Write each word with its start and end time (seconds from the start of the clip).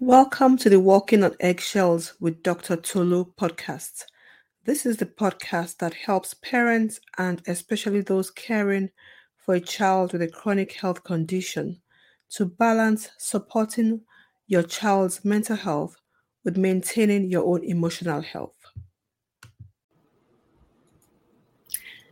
Welcome 0.00 0.56
to 0.58 0.70
the 0.70 0.78
Walking 0.78 1.24
on 1.24 1.34
Eggshells 1.40 2.14
with 2.20 2.44
Dr. 2.44 2.76
Tolu 2.76 3.32
podcast. 3.36 4.04
This 4.64 4.86
is 4.86 4.98
the 4.98 5.06
podcast 5.06 5.78
that 5.78 5.92
helps 5.92 6.34
parents 6.34 7.00
and 7.18 7.42
especially 7.48 8.02
those 8.02 8.30
caring 8.30 8.90
for 9.38 9.56
a 9.56 9.60
child 9.60 10.12
with 10.12 10.22
a 10.22 10.28
chronic 10.28 10.70
health 10.74 11.02
condition 11.02 11.80
to 12.30 12.46
balance 12.46 13.10
supporting 13.18 14.02
your 14.46 14.62
child's 14.62 15.24
mental 15.24 15.56
health 15.56 15.96
with 16.44 16.56
maintaining 16.56 17.28
your 17.28 17.44
own 17.44 17.64
emotional 17.64 18.20
health. 18.20 18.54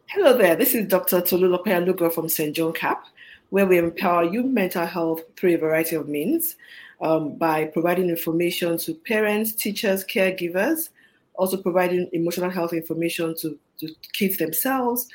Hello 0.07 0.37
there, 0.37 0.57
this 0.57 0.75
is 0.75 0.89
Dr. 0.89 1.21
Tolu 1.21 1.57
Lugo 1.57 2.11
from 2.11 2.29
St. 2.29 2.57
John 2.57 2.73
Cap, 2.73 3.07
where 3.51 3.65
we 3.65 3.79
empower 3.79 4.25
you 4.25 4.43
mental 4.43 4.87
health 4.87 5.23
through 5.37 5.55
a 5.55 5.59
variety 5.59 5.95
of 5.95 6.09
means 6.09 6.57
um, 7.01 7.37
by 7.37 7.65
providing 7.67 8.09
information 8.09 8.79
to 8.79 8.95
parents, 8.95 9.53
teachers, 9.53 10.05
caregivers, 10.05 10.91
also 11.35 11.57
providing 11.57 12.09
emotional 12.13 12.51
health 12.51 12.73
information 12.73 13.35
to, 13.37 13.59
to 13.79 13.95
kids 14.13 14.39
themselves, 14.39 15.09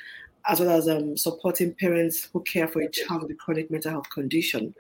as 0.47 0.59
well 0.59 0.71
as 0.71 0.87
um, 0.87 1.15
supporting 1.17 1.73
parents 1.73 2.29
who 2.31 2.41
care 2.41 2.67
for 2.67 2.81
a 2.81 2.89
child 2.89 3.23
with 3.23 3.31
a 3.31 3.35
chronic 3.35 3.69
mental 3.69 3.91
health 3.91 4.09
condition. 4.09 4.73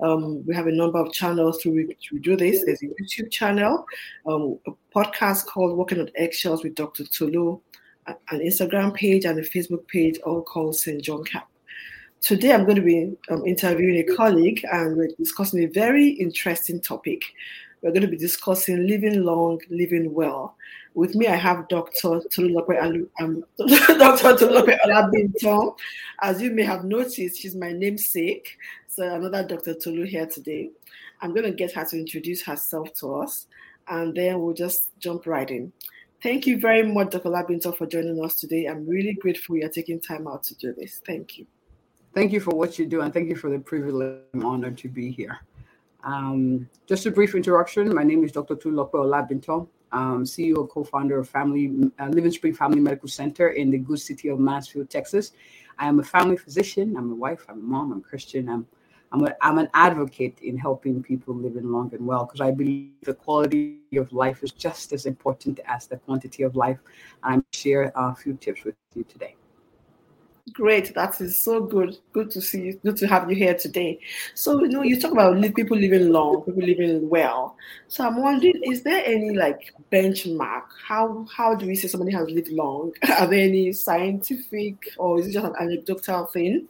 Um, 0.00 0.44
we 0.46 0.54
have 0.54 0.66
a 0.66 0.72
number 0.72 0.98
of 0.98 1.12
channels 1.12 1.62
through 1.62 1.86
which 1.86 2.10
we 2.12 2.18
do 2.18 2.36
this. 2.36 2.64
There's 2.64 2.82
a 2.82 2.86
YouTube 2.86 3.30
channel, 3.30 3.86
um, 4.26 4.58
a 4.66 4.72
podcast 4.94 5.46
called 5.46 5.76
Walking 5.76 6.00
on 6.00 6.10
Eggshells 6.16 6.64
with 6.64 6.74
Dr. 6.74 7.04
Tolu, 7.04 7.60
an 8.06 8.40
Instagram 8.40 8.94
page, 8.94 9.24
and 9.24 9.38
a 9.38 9.42
Facebook 9.42 9.86
page, 9.88 10.18
all 10.24 10.42
called 10.42 10.76
St. 10.76 11.02
John 11.02 11.24
Cap. 11.24 11.48
Today, 12.24 12.54
I'm 12.54 12.64
going 12.64 12.76
to 12.76 12.80
be 12.80 13.12
um, 13.28 13.44
interviewing 13.44 13.98
a 13.98 14.16
colleague 14.16 14.64
and 14.72 14.96
we're 14.96 15.10
discussing 15.18 15.62
a 15.62 15.66
very 15.66 16.08
interesting 16.08 16.80
topic. 16.80 17.22
We're 17.82 17.90
going 17.90 18.00
to 18.00 18.08
be 18.08 18.16
discussing 18.16 18.86
living 18.86 19.24
long, 19.24 19.60
living 19.68 20.10
well. 20.14 20.56
With 20.94 21.14
me, 21.14 21.26
I 21.26 21.36
have 21.36 21.68
Dr. 21.68 22.22
Tolulope 22.32 23.06
um. 23.20 23.44
Tolulope 23.60 24.78
Olabimtan. 24.86 25.76
As 26.22 26.40
you 26.40 26.50
may 26.50 26.62
have 26.62 26.84
noticed, 26.84 27.42
she's 27.42 27.54
my 27.54 27.72
namesake. 27.72 28.56
So 28.88 29.02
another 29.02 29.46
Dr. 29.46 29.74
Tolu 29.74 30.06
here 30.06 30.26
today. 30.26 30.70
I'm 31.20 31.34
going 31.34 31.44
to 31.44 31.52
get 31.52 31.72
her 31.72 31.84
to 31.84 31.98
introduce 31.98 32.42
herself 32.42 32.94
to 33.00 33.16
us, 33.16 33.48
and 33.86 34.14
then 34.14 34.40
we'll 34.40 34.54
just 34.54 34.98
jump 34.98 35.26
right 35.26 35.50
in. 35.50 35.74
Thank 36.22 36.46
you 36.46 36.58
very 36.58 36.90
much, 36.90 37.10
Dr. 37.10 37.28
Labinton, 37.28 37.76
for 37.76 37.84
joining 37.86 38.24
us 38.24 38.36
today. 38.36 38.64
I'm 38.64 38.88
really 38.88 39.12
grateful 39.12 39.58
you're 39.58 39.68
taking 39.68 40.00
time 40.00 40.26
out 40.26 40.42
to 40.44 40.54
do 40.54 40.72
this. 40.72 41.02
Thank 41.04 41.36
you. 41.36 41.46
Thank 42.14 42.30
you 42.30 42.38
for 42.38 42.54
what 42.54 42.78
you 42.78 42.86
do, 42.86 43.00
and 43.00 43.12
thank 43.12 43.28
you 43.28 43.34
for 43.34 43.50
the 43.50 43.58
privilege. 43.58 44.20
and 44.34 44.44
honor 44.44 44.70
to 44.70 44.88
be 44.88 45.10
here. 45.10 45.40
Um, 46.04 46.68
just 46.86 47.06
a 47.06 47.10
brief 47.10 47.34
introduction. 47.34 47.92
My 47.92 48.04
name 48.04 48.22
is 48.22 48.30
Dr. 48.30 48.54
Tulope 48.54 48.92
Olabimtan. 48.92 49.66
Um, 49.90 50.24
CEO 50.24 50.60
and 50.60 50.68
co-founder 50.68 51.18
of 51.18 51.28
Family 51.28 51.90
uh, 51.98 52.06
Living 52.08 52.30
Spring 52.30 52.54
Family 52.54 52.78
Medical 52.78 53.08
Center 53.08 53.48
in 53.48 53.70
the 53.70 53.78
good 53.78 53.98
city 53.98 54.28
of 54.28 54.38
Mansfield, 54.38 54.90
Texas. 54.90 55.32
I 55.78 55.88
am 55.88 55.98
a 55.98 56.04
family 56.04 56.36
physician. 56.36 56.96
I'm 56.96 57.10
a 57.10 57.14
wife. 57.16 57.46
I'm 57.48 57.58
a 57.58 57.62
mom. 57.62 57.90
I'm 57.90 58.00
Christian. 58.00 58.48
I'm 58.48 58.64
I'm, 59.12 59.24
a, 59.26 59.34
I'm 59.42 59.58
an 59.58 59.68
advocate 59.74 60.38
in 60.40 60.56
helping 60.56 61.00
people 61.00 61.34
live 61.34 61.56
in 61.56 61.70
long 61.70 61.94
and 61.94 62.04
well 62.04 62.24
because 62.24 62.40
I 62.40 62.50
believe 62.50 62.90
the 63.02 63.14
quality 63.14 63.78
of 63.96 64.12
life 64.12 64.42
is 64.42 64.50
just 64.50 64.92
as 64.92 65.06
important 65.06 65.60
as 65.66 65.86
the 65.86 65.98
quantity 65.98 66.42
of 66.42 66.56
life. 66.56 66.78
I'm 67.22 67.44
share 67.52 67.92
a 67.94 68.14
few 68.14 68.34
tips 68.34 68.64
with 68.64 68.74
you 68.96 69.04
today. 69.04 69.36
Great, 70.52 70.94
that 70.94 71.18
is 71.22 71.40
so 71.40 71.62
good. 71.62 71.96
Good 72.12 72.30
to 72.32 72.40
see 72.42 72.64
you. 72.64 72.80
Good 72.84 72.98
to 72.98 73.06
have 73.06 73.30
you 73.30 73.34
here 73.34 73.54
today. 73.54 73.98
So, 74.34 74.62
you 74.62 74.68
know, 74.68 74.82
you 74.82 75.00
talk 75.00 75.12
about 75.12 75.40
people 75.54 75.76
living 75.76 76.10
long, 76.10 76.42
people 76.42 76.62
living 76.62 77.08
well. 77.08 77.56
So, 77.88 78.06
I'm 78.06 78.20
wondering, 78.20 78.60
is 78.62 78.82
there 78.82 79.02
any 79.06 79.34
like 79.34 79.72
benchmark? 79.90 80.64
How 80.86 81.26
how 81.34 81.54
do 81.54 81.66
we 81.66 81.74
say 81.74 81.88
somebody 81.88 82.12
has 82.12 82.28
lived 82.28 82.50
long? 82.50 82.92
Are 83.18 83.26
there 83.26 83.40
any 83.40 83.72
scientific, 83.72 84.90
or 84.98 85.18
is 85.18 85.28
it 85.28 85.32
just 85.32 85.46
an 85.46 85.54
anecdotal 85.58 86.26
thing? 86.26 86.68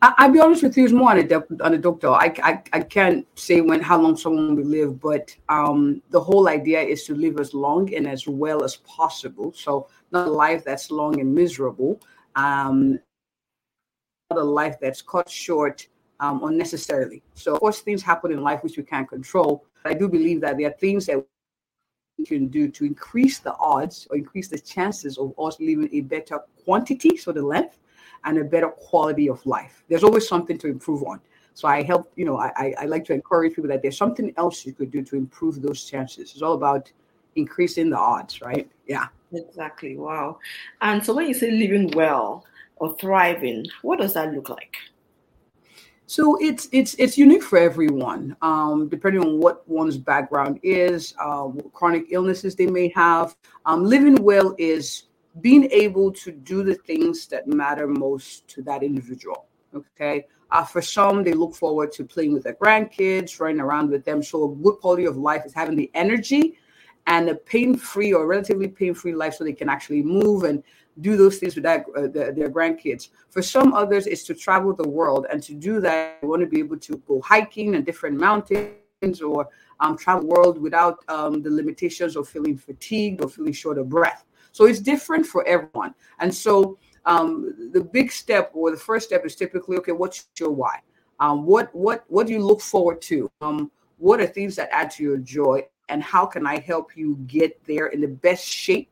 I, 0.00 0.26
will 0.26 0.34
be 0.34 0.40
honest 0.40 0.62
with 0.62 0.76
you, 0.76 0.84
it's 0.84 0.92
more 0.92 1.10
anecdotal. 1.10 2.14
I, 2.14 2.32
I 2.40 2.62
I 2.72 2.80
can't 2.82 3.26
say 3.36 3.62
when 3.62 3.80
how 3.80 4.00
long 4.00 4.16
someone 4.16 4.54
will 4.54 4.64
live, 4.64 5.00
but 5.00 5.34
um, 5.48 6.02
the 6.10 6.20
whole 6.20 6.48
idea 6.48 6.80
is 6.80 7.02
to 7.06 7.16
live 7.16 7.40
as 7.40 7.52
long 7.52 7.92
and 7.94 8.06
as 8.06 8.28
well 8.28 8.62
as 8.62 8.76
possible. 8.76 9.52
So, 9.52 9.88
not 10.12 10.28
a 10.28 10.30
life 10.30 10.64
that's 10.64 10.92
long 10.92 11.18
and 11.18 11.34
miserable 11.34 12.00
um, 12.36 12.98
a 14.30 14.42
life 14.42 14.76
that's 14.80 15.02
cut 15.02 15.28
short 15.28 15.86
um, 16.20 16.42
unnecessarily. 16.44 17.22
So, 17.34 17.54
of 17.54 17.60
course, 17.60 17.80
things 17.80 18.02
happen 18.02 18.32
in 18.32 18.42
life 18.42 18.62
which 18.62 18.76
we 18.76 18.82
can't 18.82 19.08
control. 19.08 19.64
But 19.82 19.92
I 19.92 19.94
do 19.98 20.08
believe 20.08 20.40
that 20.42 20.56
there 20.56 20.68
are 20.68 20.74
things 20.74 21.06
that 21.06 21.24
we 22.18 22.24
can 22.24 22.48
do 22.48 22.68
to 22.68 22.84
increase 22.84 23.40
the 23.40 23.54
odds 23.58 24.06
or 24.10 24.16
increase 24.16 24.48
the 24.48 24.58
chances 24.58 25.18
of 25.18 25.34
us 25.38 25.58
living 25.58 25.88
a 25.92 26.00
better 26.02 26.38
quantity, 26.64 27.16
so 27.16 27.32
the 27.32 27.42
length, 27.42 27.78
and 28.24 28.38
a 28.38 28.44
better 28.44 28.68
quality 28.68 29.28
of 29.28 29.44
life. 29.46 29.82
There's 29.88 30.04
always 30.04 30.28
something 30.28 30.56
to 30.58 30.68
improve 30.68 31.02
on. 31.02 31.20
So 31.54 31.68
I 31.68 31.82
help, 31.82 32.10
you 32.16 32.24
know, 32.24 32.38
I, 32.38 32.74
I 32.78 32.86
like 32.86 33.04
to 33.06 33.12
encourage 33.12 33.54
people 33.54 33.68
that 33.68 33.82
there's 33.82 33.96
something 33.96 34.32
else 34.38 34.64
you 34.64 34.72
could 34.72 34.90
do 34.90 35.02
to 35.02 35.16
improve 35.16 35.60
those 35.60 35.84
chances. 35.84 36.32
It's 36.32 36.40
all 36.42 36.54
about 36.54 36.90
increasing 37.36 37.90
the 37.90 37.98
odds, 37.98 38.40
right? 38.40 38.70
Yeah. 38.86 39.06
Exactly. 39.32 39.96
Wow. 39.96 40.38
And 40.80 41.04
so 41.04 41.14
when 41.14 41.26
you 41.26 41.34
say 41.34 41.50
living 41.50 41.90
well 41.94 42.44
or 42.76 42.96
thriving, 42.98 43.66
what 43.82 43.98
does 43.98 44.14
that 44.14 44.32
look 44.34 44.48
like? 44.48 44.76
So 46.06 46.36
it's 46.42 46.68
it's 46.72 46.94
it's 46.98 47.16
unique 47.16 47.42
for 47.42 47.58
everyone, 47.58 48.36
um, 48.42 48.88
depending 48.90 49.22
on 49.22 49.38
what 49.38 49.66
one's 49.66 49.96
background 49.96 50.60
is, 50.62 51.14
uh, 51.18 51.48
chronic 51.72 52.04
illnesses 52.10 52.54
they 52.54 52.66
may 52.66 52.92
have. 52.94 53.34
Um, 53.64 53.84
living 53.84 54.22
well 54.22 54.54
is 54.58 55.04
being 55.40 55.70
able 55.70 56.12
to 56.12 56.30
do 56.30 56.62
the 56.62 56.74
things 56.74 57.26
that 57.28 57.48
matter 57.48 57.86
most 57.86 58.46
to 58.48 58.62
that 58.62 58.82
individual. 58.82 59.46
Okay. 59.74 60.26
Uh, 60.50 60.62
for 60.62 60.82
some, 60.82 61.24
they 61.24 61.32
look 61.32 61.54
forward 61.54 61.90
to 61.92 62.04
playing 62.04 62.34
with 62.34 62.42
their 62.42 62.56
grandkids, 62.56 63.40
running 63.40 63.60
around 63.60 63.88
with 63.88 64.04
them. 64.04 64.22
So 64.22 64.44
a 64.44 64.54
good 64.54 64.80
quality 64.80 65.06
of 65.06 65.16
life 65.16 65.46
is 65.46 65.54
having 65.54 65.76
the 65.76 65.90
energy 65.94 66.58
and 67.06 67.28
a 67.28 67.34
pain-free 67.34 68.12
or 68.12 68.26
relatively 68.26 68.68
pain-free 68.68 69.14
life 69.14 69.34
so 69.34 69.44
they 69.44 69.52
can 69.52 69.68
actually 69.68 70.02
move 70.02 70.44
and 70.44 70.62
do 71.00 71.16
those 71.16 71.38
things 71.38 71.54
with 71.54 71.64
that, 71.64 71.84
uh, 71.96 72.06
their, 72.06 72.32
their 72.32 72.50
grandkids. 72.50 73.08
For 73.30 73.42
some 73.42 73.72
others, 73.72 74.06
it's 74.06 74.24
to 74.24 74.34
travel 74.34 74.74
the 74.74 74.88
world, 74.88 75.26
and 75.30 75.42
to 75.42 75.54
do 75.54 75.80
that, 75.80 76.20
they 76.20 76.26
want 76.26 76.42
to 76.42 76.46
be 76.46 76.58
able 76.58 76.78
to 76.78 76.96
go 77.08 77.20
hiking 77.22 77.74
and 77.74 77.84
different 77.84 78.18
mountains 78.18 79.20
or 79.24 79.48
um, 79.80 79.96
travel 79.96 80.22
the 80.22 80.28
world 80.28 80.60
without 80.60 80.98
um, 81.08 81.42
the 81.42 81.50
limitations 81.50 82.14
of 82.14 82.28
feeling 82.28 82.56
fatigued 82.56 83.24
or 83.24 83.28
feeling 83.28 83.52
short 83.52 83.78
of 83.78 83.88
breath. 83.88 84.24
So 84.52 84.66
it's 84.66 84.80
different 84.80 85.26
for 85.26 85.46
everyone, 85.46 85.94
and 86.20 86.32
so 86.32 86.78
um, 87.06 87.70
the 87.72 87.80
big 87.80 88.12
step 88.12 88.50
or 88.52 88.70
the 88.70 88.76
first 88.76 89.06
step 89.06 89.24
is 89.24 89.34
typically 89.34 89.78
okay. 89.78 89.92
What's 89.92 90.28
your 90.38 90.50
why? 90.50 90.80
Um, 91.20 91.46
what 91.46 91.74
what 91.74 92.04
what 92.08 92.26
do 92.26 92.34
you 92.34 92.44
look 92.44 92.60
forward 92.60 93.00
to? 93.02 93.30
Um, 93.40 93.70
what 93.96 94.20
are 94.20 94.26
things 94.26 94.56
that 94.56 94.68
add 94.72 94.90
to 94.92 95.02
your 95.02 95.16
joy? 95.16 95.66
And 95.88 96.02
how 96.02 96.26
can 96.26 96.46
I 96.46 96.58
help 96.58 96.96
you 96.96 97.16
get 97.26 97.62
there 97.64 97.86
in 97.88 98.00
the 98.00 98.08
best 98.08 98.44
shape 98.44 98.90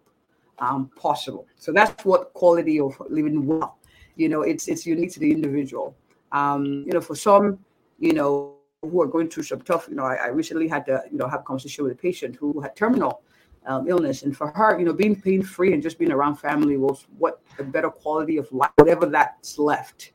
um, 0.59 0.91
possible? 0.97 1.47
So 1.57 1.73
that's 1.73 2.05
what 2.05 2.33
quality 2.35 2.81
of 2.81 3.01
living 3.09 3.47
well. 3.47 3.79
You 4.17 4.29
know, 4.29 4.43
it's 4.43 4.69
it's 4.69 4.87
unique 4.87 5.13
to 5.13 5.21
the 5.21 5.31
individual. 5.31 5.97
Um, 6.33 6.85
you 6.87 6.93
know, 6.93 7.01
for 7.01 7.15
some, 7.15 7.59
you 7.99 8.13
know, 8.13 8.55
who 8.83 9.03
are 9.03 9.07
going 9.07 9.29
through 9.29 9.45
some 9.45 9.61
tough. 9.61 9.87
You 9.89 9.97
know, 9.97 10.05
I, 10.05 10.15
I 10.15 10.27
recently 10.29 10.69
had 10.69 10.85
to 10.87 11.05
you 11.11 11.19
know 11.19 11.29
have 11.29 11.41
a 11.41 11.43
conversation 11.43 11.85
with 11.85 11.93
a 11.93 11.97
patient 11.97 12.37
who 12.37 12.61
had 12.61 12.77
terminal 12.77 13.23
um, 13.67 13.89
illness, 13.89 14.23
and 14.23 14.37
for 14.37 14.51
her, 14.51 14.79
you 14.79 14.85
know, 14.85 14.93
being 14.93 15.21
pain 15.21 15.43
free 15.43 15.73
and 15.73 15.83
just 15.83 15.99
being 15.99 16.13
around 16.13 16.37
family 16.37 16.77
was 16.77 17.07
what 17.19 17.41
a 17.59 17.63
better 17.63 17.91
quality 17.91 18.37
of 18.37 18.51
life, 18.53 18.71
whatever 18.77 19.07
that's 19.07 19.59
left 19.59 20.13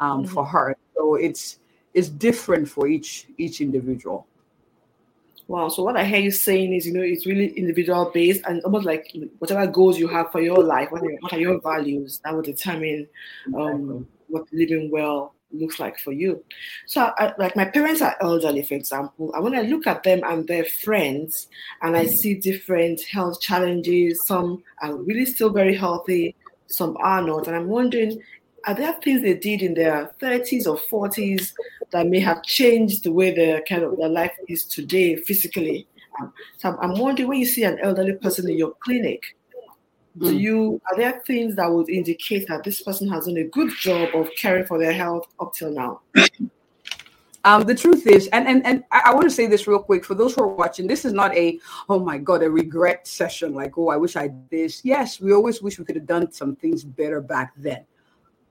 um, 0.00 0.22
mm-hmm. 0.22 0.32
for 0.32 0.44
her. 0.44 0.76
So 0.94 1.14
it's 1.16 1.58
it's 1.94 2.08
different 2.08 2.68
for 2.68 2.86
each 2.86 3.26
each 3.38 3.60
individual. 3.60 4.26
Wow. 5.52 5.68
So 5.68 5.82
what 5.82 5.98
I 5.98 6.06
hear 6.06 6.18
you 6.18 6.30
saying 6.30 6.72
is, 6.72 6.86
you 6.86 6.94
know, 6.94 7.02
it's 7.02 7.26
really 7.26 7.48
individual 7.48 8.10
based 8.14 8.40
and 8.46 8.62
almost 8.64 8.86
like 8.86 9.14
whatever 9.38 9.66
goals 9.66 9.98
you 9.98 10.08
have 10.08 10.32
for 10.32 10.40
your 10.40 10.64
life, 10.64 10.90
what 10.90 11.02
are, 11.02 11.12
what 11.20 11.34
are 11.34 11.38
your 11.38 11.60
values, 11.60 12.22
that 12.24 12.34
will 12.34 12.40
determine 12.40 13.06
um, 13.54 14.08
what 14.28 14.46
living 14.50 14.90
well 14.90 15.34
looks 15.52 15.78
like 15.78 15.98
for 15.98 16.10
you. 16.10 16.42
So, 16.86 17.12
I, 17.18 17.34
like 17.36 17.54
my 17.54 17.66
parents 17.66 18.00
are 18.00 18.16
elderly, 18.22 18.62
for 18.62 18.72
example, 18.72 19.30
and 19.34 19.44
when 19.44 19.54
I 19.54 19.60
look 19.60 19.86
at 19.86 20.04
them 20.04 20.22
and 20.24 20.48
their 20.48 20.64
friends, 20.64 21.48
and 21.82 21.98
I 21.98 22.06
see 22.06 22.32
different 22.32 23.02
health 23.02 23.38
challenges, 23.42 24.26
some 24.26 24.62
are 24.80 24.96
really 24.96 25.26
still 25.26 25.50
very 25.50 25.76
healthy, 25.76 26.34
some 26.68 26.96
are 26.96 27.20
not, 27.20 27.46
and 27.46 27.54
I'm 27.54 27.68
wondering 27.68 28.22
are 28.66 28.74
there 28.74 28.92
things 28.94 29.22
they 29.22 29.34
did 29.34 29.62
in 29.62 29.74
their 29.74 30.14
30s 30.20 30.66
or 30.66 30.78
40s 30.78 31.52
that 31.90 32.06
may 32.06 32.20
have 32.20 32.42
changed 32.42 33.04
the 33.04 33.12
way 33.12 33.34
their 33.34 33.60
kind 33.62 33.82
of 33.82 33.96
their 33.96 34.08
life 34.08 34.36
is 34.48 34.64
today 34.64 35.16
physically? 35.16 35.86
Um, 36.20 36.32
so 36.58 36.76
I'm 36.80 36.98
wondering 36.98 37.28
when 37.28 37.40
you 37.40 37.46
see 37.46 37.64
an 37.64 37.78
elderly 37.82 38.14
person 38.14 38.48
in 38.48 38.58
your 38.58 38.74
clinic, 38.80 39.36
do 40.18 40.30
hmm. 40.30 40.36
you 40.36 40.80
are 40.90 40.96
there 40.96 41.22
things 41.26 41.56
that 41.56 41.70
would 41.70 41.88
indicate 41.88 42.46
that 42.48 42.64
this 42.64 42.82
person 42.82 43.08
has 43.08 43.26
done 43.26 43.38
a 43.38 43.44
good 43.44 43.70
job 43.78 44.10
of 44.14 44.28
caring 44.36 44.66
for 44.66 44.78
their 44.78 44.92
health 44.92 45.26
up 45.40 45.54
till 45.54 45.72
now? 45.72 46.00
Um, 47.44 47.64
the 47.64 47.74
truth 47.74 48.06
is, 48.06 48.28
and 48.28 48.46
and 48.46 48.64
and 48.64 48.84
I, 48.92 49.02
I 49.06 49.14
want 49.14 49.24
to 49.24 49.30
say 49.30 49.48
this 49.48 49.66
real 49.66 49.80
quick 49.80 50.04
for 50.04 50.14
those 50.14 50.34
who 50.34 50.42
are 50.42 50.48
watching. 50.48 50.86
This 50.86 51.04
is 51.04 51.12
not 51.12 51.34
a 51.36 51.58
oh 51.88 51.98
my 51.98 52.16
god 52.16 52.44
a 52.44 52.48
regret 52.48 53.08
session 53.08 53.52
like 53.52 53.76
oh 53.76 53.88
I 53.88 53.96
wish 53.96 54.14
I 54.14 54.28
did 54.28 54.48
this. 54.48 54.84
Yes, 54.84 55.20
we 55.20 55.32
always 55.32 55.60
wish 55.60 55.76
we 55.76 55.84
could 55.84 55.96
have 55.96 56.06
done 56.06 56.30
some 56.30 56.54
things 56.54 56.84
better 56.84 57.20
back 57.20 57.52
then, 57.56 57.84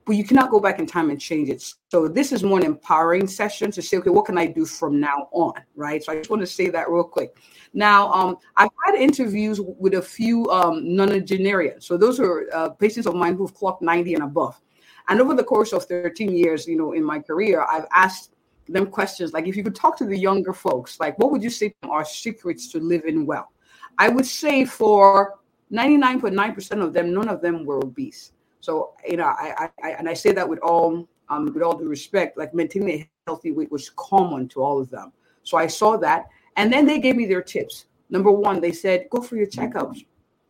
but 0.06 0.15
you 0.15 0.24
cannot 0.24 0.50
go 0.50 0.59
back 0.59 0.80
in 0.80 0.86
time 0.86 1.09
and 1.09 1.19
change 1.19 1.50
it. 1.50 1.63
So 1.89 2.07
this 2.07 2.31
is 2.31 2.44
more 2.44 2.59
an 2.59 2.65
empowering 2.65 3.27
session 3.27 3.71
to 3.71 3.81
say 3.81 3.98
okay 3.98 4.09
what 4.09 4.25
can 4.25 4.38
I 4.38 4.48
do 4.48 4.65
from 4.65 5.00
now 5.00 5.30
on, 5.31 5.53
right? 5.75 6.03
So 6.03 6.12
I 6.12 6.15
just 6.15 6.30
want 6.30 6.42
to 6.42 6.48
say 6.48 6.69
that 6.69 6.89
real 6.89 7.03
quick. 7.03 7.38
Now, 7.74 8.12
um, 8.12 8.38
I've 8.57 8.69
had 8.86 8.95
interviews 8.95 9.59
with 9.62 9.94
a 9.94 10.01
few 10.01 10.50
um, 10.50 10.83
nonagenarians. 10.83 11.83
So 11.83 11.98
those 11.98 12.19
are 12.19 12.48
uh, 12.53 12.69
patients 12.69 13.06
of 13.06 13.15
mine 13.15 13.36
who've 13.36 13.53
clocked 13.53 13.81
90 13.81 14.15
and 14.15 14.24
above. 14.24 14.59
And 15.07 15.19
over 15.21 15.33
the 15.33 15.44
course 15.44 15.74
of 15.74 15.86
13 15.86 16.36
years, 16.36 16.68
you 16.68 16.77
know, 16.77 16.94
in 16.94 17.03
my 17.03 17.19
career, 17.19 17.65
I've 17.69 17.86
asked 17.92 18.31
them 18.68 18.88
questions 18.88 19.33
like 19.33 19.48
if 19.48 19.56
you 19.56 19.63
could 19.63 19.75
talk 19.75 19.98
to 19.98 20.06
the 20.06 20.18
younger 20.18 20.53
folks, 20.53 21.00
like 21.00 21.18
what 21.19 21.31
would 21.31 21.44
you 21.44 21.50
say 21.50 21.74
are 21.89 22.06
secrets 22.06 22.71
to 22.71 22.80
living 22.80 23.25
well? 23.25 23.51
I 23.98 24.09
would 24.09 24.25
say 24.25 24.65
for 24.65 25.39
99.9% 25.71 26.83
of 26.83 26.94
them, 26.94 27.13
none 27.13 27.30
of 27.30 27.42
them 27.42 27.65
were 27.65 27.77
obese. 27.77 28.31
So, 28.61 28.93
you 29.07 29.17
know, 29.17 29.25
I, 29.25 29.69
I, 29.83 29.89
and 29.91 30.07
I 30.07 30.13
say 30.13 30.31
that 30.31 30.47
with 30.47 30.59
all 30.59 31.07
um, 31.29 31.45
with 31.53 31.63
all 31.63 31.77
due 31.77 31.87
respect, 31.87 32.37
like 32.37 32.53
maintaining 32.53 32.89
a 32.89 33.09
healthy 33.27 33.51
weight 33.51 33.71
was 33.71 33.89
common 33.91 34.47
to 34.49 34.61
all 34.61 34.79
of 34.79 34.89
them. 34.89 35.11
So 35.43 35.57
I 35.57 35.67
saw 35.67 35.97
that. 35.97 36.27
And 36.57 36.71
then 36.71 36.85
they 36.85 36.99
gave 36.99 37.15
me 37.15 37.25
their 37.25 37.41
tips. 37.41 37.85
Number 38.09 38.31
one, 38.31 38.59
they 38.59 38.73
said, 38.73 39.07
go 39.09 39.21
for 39.21 39.37
your 39.37 39.47
checkups. 39.47 40.05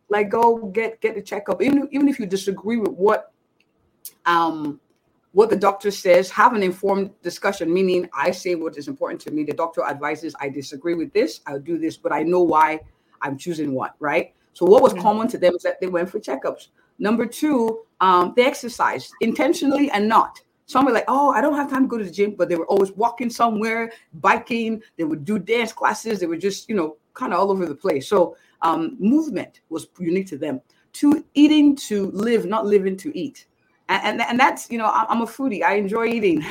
Like 0.08 0.28
go 0.28 0.66
get 0.66 1.00
get 1.00 1.14
the 1.14 1.22
checkup. 1.22 1.62
Even, 1.62 1.88
even 1.90 2.08
if 2.08 2.18
you 2.18 2.26
disagree 2.26 2.76
with 2.76 2.92
what 2.92 3.32
um 4.26 4.80
what 5.32 5.48
the 5.48 5.56
doctor 5.56 5.90
says, 5.90 6.30
have 6.30 6.52
an 6.52 6.62
informed 6.62 7.10
discussion, 7.22 7.72
meaning 7.72 8.08
I 8.12 8.30
say 8.32 8.54
what 8.54 8.76
is 8.76 8.88
important 8.88 9.22
to 9.22 9.30
me. 9.30 9.44
The 9.44 9.54
doctor 9.54 9.82
advises 9.82 10.34
I 10.38 10.50
disagree 10.50 10.94
with 10.94 11.12
this, 11.14 11.40
I'll 11.46 11.58
do 11.58 11.78
this, 11.78 11.96
but 11.96 12.12
I 12.12 12.22
know 12.22 12.42
why 12.42 12.80
I'm 13.22 13.38
choosing 13.38 13.72
what, 13.72 13.94
right? 13.98 14.34
So, 14.52 14.66
what 14.66 14.82
was 14.82 14.92
mm-hmm. 14.92 15.02
common 15.02 15.28
to 15.28 15.38
them 15.38 15.54
is 15.54 15.62
that 15.62 15.80
they 15.80 15.86
went 15.86 16.10
for 16.10 16.20
checkups. 16.20 16.68
Number 17.02 17.26
two, 17.26 17.80
um, 18.00 18.32
they 18.36 18.44
exercised 18.44 19.12
intentionally 19.20 19.90
and 19.90 20.08
not. 20.08 20.40
Some 20.66 20.84
were 20.84 20.92
like, 20.92 21.04
oh, 21.08 21.32
I 21.32 21.40
don't 21.40 21.56
have 21.56 21.68
time 21.68 21.82
to 21.82 21.88
go 21.88 21.98
to 21.98 22.04
the 22.04 22.10
gym, 22.10 22.36
but 22.36 22.48
they 22.48 22.54
were 22.54 22.66
always 22.66 22.92
walking 22.92 23.28
somewhere, 23.28 23.90
biking. 24.14 24.80
They 24.96 25.02
would 25.02 25.24
do 25.24 25.40
dance 25.40 25.72
classes. 25.72 26.20
They 26.20 26.26
were 26.26 26.36
just, 26.36 26.68
you 26.68 26.76
know, 26.76 26.96
kind 27.14 27.32
of 27.32 27.40
all 27.40 27.50
over 27.50 27.66
the 27.66 27.74
place. 27.74 28.08
So, 28.08 28.36
um, 28.62 28.96
movement 29.00 29.62
was 29.68 29.88
unique 29.98 30.28
to 30.28 30.38
them. 30.38 30.60
To 30.94 31.24
eating 31.34 31.74
to 31.88 32.12
live, 32.12 32.46
not 32.46 32.66
living 32.66 32.96
to 32.98 33.18
eat 33.18 33.46
and, 33.88 34.20
and, 34.20 34.22
and 34.22 34.40
that's 34.40 34.70
you 34.70 34.78
know 34.78 34.86
I'm 34.86 35.22
a 35.22 35.26
foodie. 35.26 35.62
I 35.62 35.74
enjoy 35.74 36.06
eating. 36.06 36.42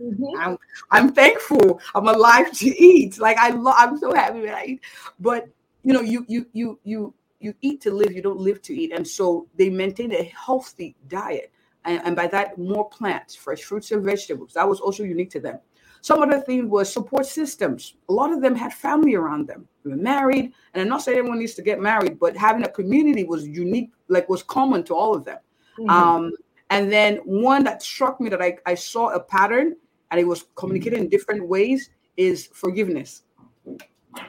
Mm-hmm. 0.00 0.40
I'm 0.40 0.58
I'm 0.90 1.12
thankful. 1.12 1.80
I'm 1.94 2.08
alive 2.08 2.50
to 2.52 2.66
eat. 2.66 3.18
Like 3.18 3.38
I 3.38 3.50
love. 3.50 3.76
I'm 3.78 3.96
so 3.96 4.12
happy 4.12 4.40
when 4.40 4.54
I 4.54 4.64
eat. 4.66 4.80
But 5.20 5.48
you 5.82 5.92
know, 5.92 6.00
you 6.00 6.24
you 6.28 6.46
you 6.52 6.78
you 6.84 7.14
you 7.44 7.54
eat 7.60 7.80
to 7.82 7.90
live. 7.90 8.12
You 8.12 8.22
don't 8.22 8.40
live 8.40 8.62
to 8.62 8.74
eat. 8.74 8.92
And 8.92 9.06
so 9.06 9.46
they 9.56 9.70
maintain 9.70 10.12
a 10.12 10.24
healthy 10.24 10.96
diet, 11.08 11.52
and, 11.84 12.00
and 12.04 12.16
by 12.16 12.26
that 12.28 12.58
more 12.58 12.88
plants, 12.88 13.34
fresh 13.34 13.62
fruits 13.62 13.92
and 13.92 14.02
vegetables. 14.02 14.54
That 14.54 14.68
was 14.68 14.80
also 14.80 15.02
unique 15.02 15.30
to 15.30 15.40
them. 15.40 15.58
Some 16.00 16.20
other 16.20 16.40
thing 16.40 16.68
was 16.68 16.92
support 16.92 17.24
systems. 17.24 17.94
A 18.10 18.12
lot 18.12 18.30
of 18.32 18.42
them 18.42 18.54
had 18.54 18.74
family 18.74 19.14
around 19.14 19.46
them. 19.46 19.66
They 19.82 19.90
were 19.90 19.96
married, 19.96 20.52
and 20.72 20.82
I'm 20.82 20.88
not 20.88 21.02
saying 21.02 21.18
everyone 21.18 21.38
needs 21.38 21.54
to 21.54 21.62
get 21.62 21.80
married, 21.80 22.18
but 22.18 22.36
having 22.36 22.64
a 22.64 22.68
community 22.68 23.24
was 23.24 23.46
unique, 23.46 23.90
like 24.08 24.28
was 24.28 24.42
common 24.42 24.84
to 24.84 24.94
all 24.94 25.14
of 25.14 25.24
them. 25.24 25.38
Mm-hmm. 25.78 25.90
Um, 25.90 26.32
and 26.70 26.92
then 26.92 27.16
one 27.24 27.64
that 27.64 27.82
struck 27.82 28.20
me 28.20 28.28
that 28.30 28.42
I, 28.42 28.56
I 28.66 28.74
saw 28.74 29.10
a 29.10 29.20
pattern 29.20 29.76
and 30.10 30.20
it 30.20 30.24
was 30.24 30.46
communicated 30.56 30.98
in 30.98 31.08
different 31.08 31.46
ways 31.48 31.90
is 32.16 32.48
forgiveness. 32.52 33.22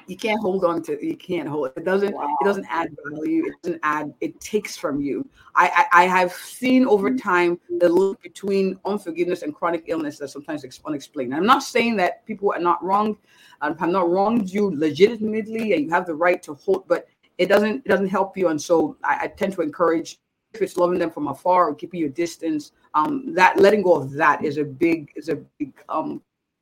You 0.07 0.17
can't 0.17 0.39
hold 0.39 0.63
on 0.63 0.81
to 0.83 1.03
you 1.05 1.17
can't 1.17 1.47
hold 1.47 1.71
it 1.75 1.83
doesn't 1.83 2.13
wow. 2.13 2.35
it 2.39 2.45
doesn't 2.45 2.65
add 2.69 2.95
value 3.07 3.45
it 3.45 3.53
doesn't 3.63 3.79
add 3.83 4.13
it 4.21 4.39
takes 4.39 4.77
from 4.77 5.01
you. 5.01 5.27
I, 5.55 5.87
I, 5.91 6.03
I 6.03 6.07
have 6.07 6.31
seen 6.31 6.85
over 6.85 7.15
time 7.15 7.59
the 7.79 7.89
link 7.89 8.21
between 8.21 8.79
unforgiveness 8.85 9.41
and 9.41 9.53
chronic 9.53 9.85
illness 9.87 10.17
that 10.19 10.29
sometimes 10.29 10.63
is 10.63 10.79
unexplained. 10.85 11.33
I'm 11.33 11.45
not 11.45 11.63
saying 11.63 11.95
that 11.97 12.25
people 12.25 12.51
are 12.51 12.59
not 12.59 12.83
wrong 12.83 13.17
um, 13.61 13.75
I'm 13.79 13.91
not 13.91 14.09
wronged 14.09 14.49
you 14.51 14.75
legitimately 14.77 15.73
and 15.73 15.85
you 15.85 15.89
have 15.91 16.05
the 16.05 16.15
right 16.15 16.41
to 16.43 16.53
hold 16.53 16.87
but 16.87 17.07
it 17.37 17.47
doesn't 17.47 17.85
it 17.85 17.89
doesn't 17.89 18.07
help 18.07 18.37
you 18.37 18.49
and 18.49 18.61
so 18.61 18.97
I, 19.03 19.19
I 19.23 19.27
tend 19.27 19.53
to 19.53 19.61
encourage 19.61 20.19
if 20.55 20.61
it's 20.61 20.77
loving 20.77 20.97
them 20.97 21.11
from 21.11 21.27
afar 21.27 21.69
or 21.69 21.75
keeping 21.75 21.99
your 21.99 22.09
distance, 22.09 22.71
um, 22.93 23.33
that 23.33 23.59
letting 23.59 23.81
go 23.81 23.95
of 23.95 24.11
that 24.13 24.43
is 24.43 24.57
a 24.57 24.63
big 24.63 25.11
is 25.15 25.29
a 25.29 25.35
big 25.59 25.73
um 25.89 26.21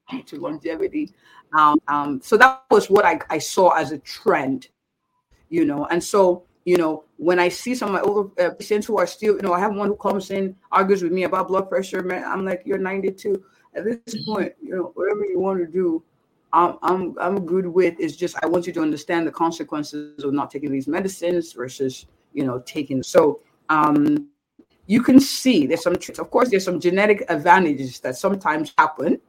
to 0.26 0.40
longevity. 0.40 1.14
Um, 1.58 1.80
um, 1.88 2.22
so 2.22 2.38
that 2.38 2.64
was 2.72 2.90
what 2.90 3.06
I, 3.06 3.20
I 3.30 3.38
saw 3.38 3.70
as 3.72 3.92
a 3.92 4.00
trend, 4.00 4.70
you 5.50 5.66
know. 5.66 5.86
And 5.86 6.04
so 6.04 6.44
you 6.66 6.78
know, 6.78 7.04
when 7.18 7.40
I 7.40 7.50
see 7.50 7.76
some 7.76 7.90
of 7.90 7.94
my 7.94 8.02
older 8.02 8.30
uh, 8.42 8.52
patients 8.52 8.88
who 8.88 8.98
are 8.98 9.08
still, 9.08 9.36
you 9.36 9.42
know, 9.42 9.54
I 9.54 9.60
have 9.60 9.76
one 9.76 9.90
who 9.90 9.96
comes 9.96 10.32
in 10.32 10.56
argues 10.72 11.04
with 11.04 11.12
me 11.12 11.24
about 11.24 11.50
blood 11.50 11.70
pressure. 11.70 12.02
Man, 12.02 12.24
I'm 12.24 12.46
like, 12.46 12.64
you're 12.66 12.78
92. 12.78 13.44
At 13.76 13.84
this 13.84 14.26
point, 14.26 14.54
you 14.62 14.76
know, 14.76 14.92
whatever 14.94 15.26
you 15.26 15.40
want 15.40 15.60
to 15.60 15.66
do, 15.66 16.04
I'm 16.54 16.78
I'm 16.84 17.16
I'm 17.20 17.46
good 17.46 17.66
with. 17.66 17.96
It's 18.00 18.16
just 18.16 18.36
I 18.44 18.46
want 18.46 18.68
you 18.68 18.74
to 18.74 18.82
understand 18.82 19.28
the 19.28 19.32
consequences 19.32 20.24
of 20.24 20.34
not 20.34 20.52
taking 20.52 20.72
these 20.72 20.88
medicines 20.88 21.52
versus 21.54 22.06
you 22.34 22.46
know 22.46 22.60
taking. 22.60 23.02
So 23.02 23.42
um, 23.70 24.30
you 24.86 25.02
can 25.02 25.20
see 25.20 25.66
there's 25.66 25.82
some 25.84 25.96
of 25.96 26.32
course 26.32 26.50
there's 26.50 26.64
some 26.64 26.80
genetic 26.80 27.26
advantages 27.30 28.00
that 28.02 28.16
sometimes 28.16 28.74
happen 28.78 29.20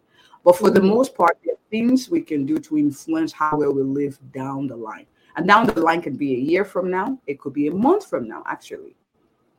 but 0.44 0.56
for 0.56 0.70
the 0.70 0.80
mm-hmm. 0.80 0.90
most 0.90 1.14
part 1.14 1.38
there 1.44 1.54
are 1.54 1.58
things 1.70 2.08
we 2.08 2.20
can 2.20 2.46
do 2.46 2.58
to 2.58 2.78
influence 2.78 3.32
how 3.32 3.56
well 3.56 3.72
we 3.72 3.82
live 3.82 4.18
down 4.32 4.66
the 4.66 4.76
line. 4.76 5.06
And 5.36 5.48
down 5.48 5.66
the 5.66 5.80
line 5.80 6.00
can 6.00 6.16
be 6.16 6.34
a 6.34 6.38
year 6.38 6.64
from 6.64 6.90
now 6.90 7.18
it 7.26 7.40
could 7.40 7.54
be 7.54 7.66
a 7.66 7.72
month 7.72 8.08
from 8.08 8.28
now 8.28 8.42
actually. 8.46 8.94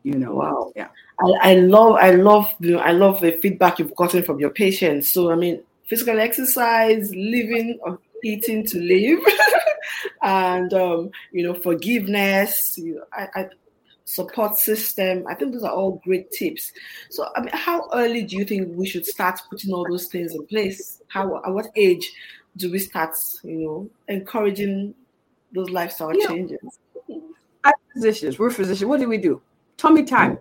You 0.03 0.15
know? 0.15 0.35
Wow. 0.35 0.71
Yeah. 0.75 0.89
I, 1.19 1.51
I 1.51 1.55
love 1.55 1.95
i 1.95 2.11
love 2.11 2.53
you 2.59 2.73
know, 2.73 2.79
i 2.79 2.91
love 2.91 3.21
the 3.21 3.37
feedback 3.41 3.79
you've 3.79 3.95
gotten 3.95 4.23
from 4.23 4.39
your 4.39 4.51
patients. 4.51 5.11
So 5.11 5.31
i 5.31 5.35
mean 5.35 5.61
physical 5.87 6.19
exercise 6.19 7.13
living 7.15 7.79
or 7.81 7.99
eating 8.23 8.65
to 8.65 8.79
live 8.79 9.19
and 10.23 10.73
um, 10.73 11.11
you 11.31 11.43
know 11.43 11.53
forgiveness 11.53 12.75
you 12.77 12.95
know, 12.95 13.03
I, 13.13 13.27
I 13.35 13.49
support 14.05 14.57
system. 14.57 15.25
I 15.27 15.33
think 15.33 15.51
those 15.51 15.63
are 15.63 15.71
all 15.71 16.01
great 16.03 16.31
tips. 16.31 16.71
So, 17.09 17.27
I 17.35 17.41
mean, 17.41 17.49
how 17.53 17.89
early 17.93 18.23
do 18.23 18.37
you 18.37 18.45
think 18.45 18.69
we 18.75 18.87
should 18.87 19.05
start 19.05 19.39
putting 19.49 19.73
all 19.73 19.85
those 19.89 20.07
things 20.07 20.33
in 20.33 20.45
place? 20.45 21.01
How 21.07 21.41
at 21.43 21.51
what 21.51 21.67
age 21.75 22.11
do 22.57 22.71
we 22.71 22.79
start, 22.79 23.15
you 23.43 23.57
know, 23.57 23.89
encouraging 24.07 24.93
those 25.51 25.69
lifestyle 25.69 26.17
yeah. 26.17 26.27
changes? 26.27 26.79
As 27.63 27.73
physicians, 27.93 28.39
we're 28.39 28.51
physicians. 28.51 28.87
What 28.87 28.99
do 28.99 29.09
we 29.09 29.17
do? 29.17 29.41
Tummy 29.77 30.03
time 30.03 30.37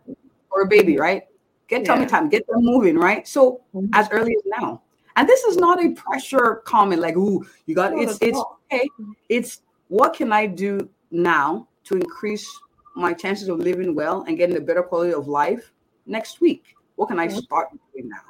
for 0.51 0.63
a 0.63 0.67
baby, 0.67 0.99
right? 0.99 1.25
Get 1.69 1.87
tummy 1.87 2.03
yeah. 2.03 2.09
time, 2.09 2.29
get 2.29 2.47
them 2.47 2.63
moving, 2.63 2.97
right? 2.97 3.27
So 3.27 3.63
mm-hmm. 3.75 3.87
as 3.95 4.09
early 4.11 4.37
as 4.37 4.43
now. 4.61 4.83
And 5.17 5.29
this 5.29 5.43
is 5.45 5.57
not 5.57 5.83
a 5.83 5.91
pressure 5.93 6.57
comment 6.65 7.01
like, 7.01 7.17
ooh, 7.17 7.47
you 7.67 7.75
got 7.75 7.97
it's 7.97 8.19
it's 8.21 8.39
okay. 8.73 8.89
It's 9.29 9.63
what 9.89 10.13
can 10.13 10.33
I 10.33 10.47
do 10.47 10.89
now 11.11 11.69
to 11.85 11.95
increase 11.95 12.47
my 12.95 13.13
chances 13.13 13.49
of 13.49 13.59
living 13.59 13.95
well 13.95 14.25
and 14.27 14.37
getting 14.37 14.57
a 14.57 14.61
better 14.61 14.83
quality 14.83 15.13
of 15.13 15.29
life 15.29 15.73
next 16.07 16.41
week? 16.41 16.75
What 16.97 17.09
can 17.09 17.19
I 17.19 17.29
start 17.29 17.69
doing 17.93 18.09
now? 18.09 18.23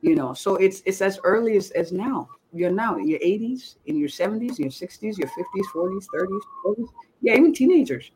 You 0.00 0.14
know, 0.14 0.34
so 0.34 0.56
it's 0.56 0.82
it's 0.86 1.02
as 1.02 1.20
early 1.24 1.56
as, 1.56 1.70
as 1.72 1.92
now. 1.92 2.28
You're 2.52 2.72
now 2.72 2.96
in 2.96 3.06
your 3.06 3.20
80s, 3.20 3.76
in 3.86 3.96
your 3.96 4.08
70s, 4.08 4.58
your 4.58 4.70
60s, 4.70 5.18
your 5.18 5.28
50s, 5.28 5.64
40s, 5.72 6.04
30s, 6.12 6.40
40s. 6.66 6.88
Yeah, 7.20 7.34
even 7.34 7.54
teenagers. 7.54 8.10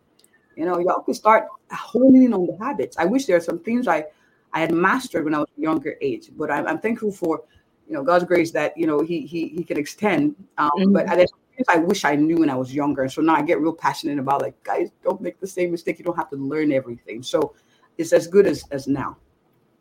You 0.56 0.64
know, 0.64 0.78
y'all 0.78 1.02
can 1.02 1.14
start 1.14 1.46
honing 1.70 2.24
in 2.24 2.34
on 2.34 2.46
the 2.46 2.56
habits. 2.56 2.96
I 2.96 3.04
wish 3.04 3.26
there 3.26 3.36
are 3.36 3.40
some 3.40 3.58
things 3.58 3.86
I 3.86 4.06
I 4.52 4.60
had 4.60 4.72
mastered 4.72 5.24
when 5.24 5.34
I 5.34 5.40
was 5.40 5.48
younger 5.56 5.96
age, 6.00 6.30
but 6.36 6.50
I'm, 6.50 6.66
I'm 6.66 6.78
thankful 6.78 7.12
for 7.12 7.42
you 7.88 7.94
know 7.94 8.02
God's 8.02 8.24
grace 8.24 8.52
that 8.52 8.76
you 8.76 8.86
know 8.86 9.00
He 9.00 9.26
He 9.26 9.48
He 9.48 9.64
can 9.64 9.76
extend. 9.76 10.34
Um, 10.58 10.70
mm-hmm. 10.78 10.92
But 10.92 11.06
there's 11.06 11.32
I 11.68 11.78
wish 11.78 12.04
I 12.04 12.16
knew 12.16 12.38
when 12.38 12.50
I 12.50 12.56
was 12.56 12.74
younger. 12.74 13.02
And 13.02 13.12
So 13.12 13.22
now 13.22 13.36
I 13.36 13.42
get 13.42 13.60
real 13.60 13.72
passionate 13.72 14.18
about 14.18 14.42
like, 14.42 14.60
guys, 14.62 14.90
don't 15.02 15.20
make 15.20 15.40
the 15.40 15.46
same 15.46 15.70
mistake. 15.70 15.98
You 15.98 16.04
don't 16.04 16.16
have 16.16 16.30
to 16.30 16.36
learn 16.36 16.72
everything. 16.72 17.22
So 17.22 17.54
it's 17.98 18.12
as 18.12 18.26
good 18.26 18.46
as, 18.46 18.64
as 18.70 18.86
now. 18.86 19.16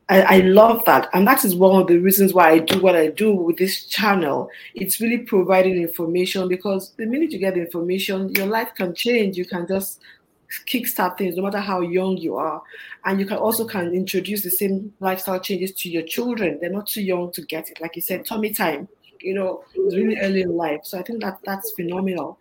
I, 0.09 0.21
I, 0.21 0.37
love 0.39 0.83
that. 0.85 1.09
And 1.13 1.25
that 1.27 1.45
is 1.45 1.55
one 1.55 1.79
of 1.79 1.87
the 1.87 1.97
reasons 1.97 2.33
why 2.33 2.51
I 2.51 2.59
do 2.59 2.81
what 2.81 2.95
I 2.95 3.07
do 3.07 3.33
with 3.33 3.57
this 3.57 3.85
channel. 3.85 4.49
It's 4.75 4.99
really 4.99 5.19
providing 5.19 5.81
information 5.81 6.49
because 6.49 6.93
the 6.97 7.05
minute 7.05 7.31
you 7.31 7.39
get 7.39 7.57
information, 7.57 8.29
your 8.35 8.47
life 8.47 8.71
can 8.75 8.93
change. 8.93 9.37
You 9.37 9.45
can 9.45 9.65
just 9.65 10.01
kickstart 10.67 11.17
things 11.17 11.37
no 11.37 11.43
matter 11.43 11.59
how 11.59 11.79
young 11.81 12.17
you 12.17 12.35
are. 12.35 12.61
And 13.05 13.19
you 13.19 13.25
can 13.25 13.37
also 13.37 13.65
can 13.65 13.93
introduce 13.93 14.43
the 14.43 14.51
same 14.51 14.93
lifestyle 14.99 15.39
changes 15.39 15.71
to 15.75 15.89
your 15.89 16.03
children. 16.03 16.59
They're 16.59 16.69
not 16.69 16.87
too 16.87 17.01
young 17.01 17.31
to 17.31 17.41
get 17.41 17.69
it. 17.69 17.79
Like 17.79 17.95
you 17.95 18.01
said, 18.01 18.25
tummy 18.25 18.53
time 18.53 18.89
you 19.23 19.33
know, 19.33 19.63
really 19.75 20.17
early 20.19 20.41
in 20.41 20.55
life. 20.55 20.81
So 20.83 20.99
I 20.99 21.03
think 21.03 21.21
that 21.21 21.39
that's 21.43 21.71
phenomenal. 21.71 22.37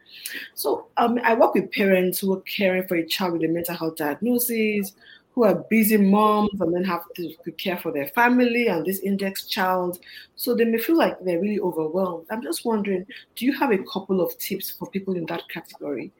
So 0.54 0.88
um, 0.96 1.18
I 1.22 1.34
work 1.34 1.54
with 1.54 1.70
parents 1.72 2.18
who 2.20 2.34
are 2.34 2.40
caring 2.42 2.86
for 2.86 2.96
a 2.96 3.06
child 3.06 3.34
with 3.34 3.44
a 3.44 3.48
mental 3.48 3.74
health 3.74 3.96
diagnosis, 3.96 4.92
who 5.34 5.44
are 5.44 5.54
busy 5.70 5.96
moms 5.96 6.60
and 6.60 6.74
then 6.74 6.84
have 6.84 7.04
to, 7.16 7.34
to 7.44 7.52
care 7.52 7.78
for 7.78 7.90
their 7.90 8.08
family 8.08 8.66
and 8.68 8.84
this 8.84 9.00
index 9.00 9.46
child. 9.46 9.98
So 10.36 10.54
they 10.54 10.64
may 10.64 10.78
feel 10.78 10.98
like 10.98 11.18
they're 11.24 11.40
really 11.40 11.60
overwhelmed. 11.60 12.26
I'm 12.30 12.42
just 12.42 12.64
wondering, 12.64 13.06
do 13.36 13.46
you 13.46 13.52
have 13.54 13.72
a 13.72 13.78
couple 13.90 14.20
of 14.20 14.36
tips 14.38 14.70
for 14.70 14.90
people 14.90 15.16
in 15.16 15.24
that 15.26 15.48
category? 15.48 16.12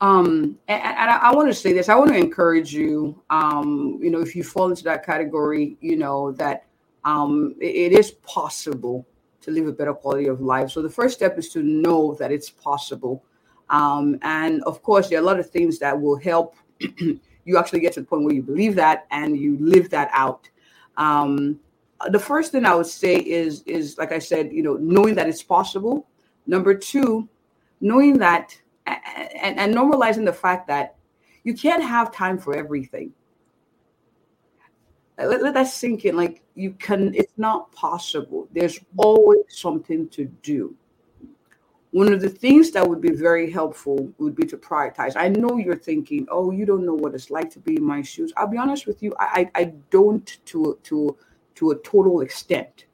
Um, 0.00 0.58
and, 0.68 0.82
and 0.82 1.10
I, 1.10 1.16
I 1.16 1.34
want 1.34 1.48
to 1.48 1.54
say 1.54 1.72
this. 1.72 1.88
I 1.88 1.96
want 1.96 2.10
to 2.10 2.16
encourage 2.16 2.72
you. 2.72 3.20
Um, 3.30 3.98
you 4.00 4.10
know, 4.10 4.20
if 4.20 4.36
you 4.36 4.44
fall 4.44 4.70
into 4.70 4.84
that 4.84 5.04
category, 5.04 5.76
you 5.80 5.96
know 5.96 6.30
that 6.32 6.66
um, 7.04 7.56
it, 7.60 7.92
it 7.92 7.98
is 7.98 8.12
possible 8.12 9.04
to 9.48 9.54
live 9.54 9.66
a 9.66 9.72
better 9.72 9.94
quality 9.94 10.26
of 10.26 10.40
life. 10.40 10.70
So 10.70 10.82
the 10.82 10.90
first 10.90 11.16
step 11.16 11.38
is 11.38 11.48
to 11.50 11.62
know 11.62 12.14
that 12.14 12.30
it's 12.30 12.50
possible. 12.50 13.24
Um, 13.70 14.18
and 14.22 14.62
of 14.64 14.82
course, 14.82 15.08
there 15.08 15.18
are 15.18 15.22
a 15.22 15.24
lot 15.24 15.40
of 15.40 15.50
things 15.50 15.78
that 15.78 15.98
will 16.00 16.16
help 16.16 16.54
you 16.78 17.58
actually 17.58 17.80
get 17.80 17.94
to 17.94 18.00
the 18.00 18.06
point 18.06 18.24
where 18.24 18.34
you 18.34 18.42
believe 18.42 18.74
that 18.76 19.06
and 19.10 19.36
you 19.36 19.56
live 19.60 19.90
that 19.90 20.10
out. 20.12 20.48
Um, 20.96 21.60
the 22.10 22.18
first 22.18 22.52
thing 22.52 22.64
I 22.64 22.74
would 22.74 22.86
say 22.86 23.16
is 23.16 23.62
is 23.62 23.98
like 23.98 24.12
I 24.12 24.18
said, 24.18 24.52
you 24.52 24.62
know, 24.62 24.74
knowing 24.74 25.14
that 25.16 25.28
it's 25.28 25.42
possible. 25.42 26.06
Number 26.46 26.74
two, 26.74 27.28
knowing 27.80 28.18
that 28.18 28.56
and, 28.86 29.58
and 29.58 29.74
normalizing 29.74 30.24
the 30.24 30.32
fact 30.32 30.66
that 30.68 30.96
you 31.44 31.54
can't 31.54 31.82
have 31.82 32.12
time 32.12 32.38
for 32.38 32.54
everything. 32.54 33.12
Let, 35.18 35.42
let 35.42 35.54
that 35.54 35.68
sink 35.68 36.04
in. 36.04 36.16
Like 36.16 36.42
you 36.54 36.72
can, 36.72 37.14
it's 37.14 37.32
not 37.36 37.72
possible. 37.72 38.48
There's 38.52 38.78
always 38.96 39.42
something 39.48 40.08
to 40.10 40.24
do. 40.42 40.74
One 41.90 42.12
of 42.12 42.20
the 42.20 42.28
things 42.28 42.70
that 42.72 42.86
would 42.86 43.00
be 43.00 43.12
very 43.12 43.50
helpful 43.50 44.12
would 44.18 44.36
be 44.36 44.44
to 44.46 44.58
prioritize. 44.58 45.14
I 45.16 45.28
know 45.28 45.56
you're 45.56 45.74
thinking, 45.74 46.26
"Oh, 46.30 46.50
you 46.50 46.66
don't 46.66 46.84
know 46.84 46.92
what 46.92 47.14
it's 47.14 47.30
like 47.30 47.50
to 47.52 47.58
be 47.58 47.76
in 47.76 47.82
my 47.82 48.02
shoes." 48.02 48.30
I'll 48.36 48.46
be 48.46 48.58
honest 48.58 48.86
with 48.86 49.02
you, 49.02 49.14
I 49.18 49.48
I, 49.54 49.60
I 49.62 49.64
don't 49.90 50.38
to 50.46 50.78
to 50.82 51.16
to 51.54 51.70
a 51.70 51.76
total 51.76 52.20
extent. 52.20 52.84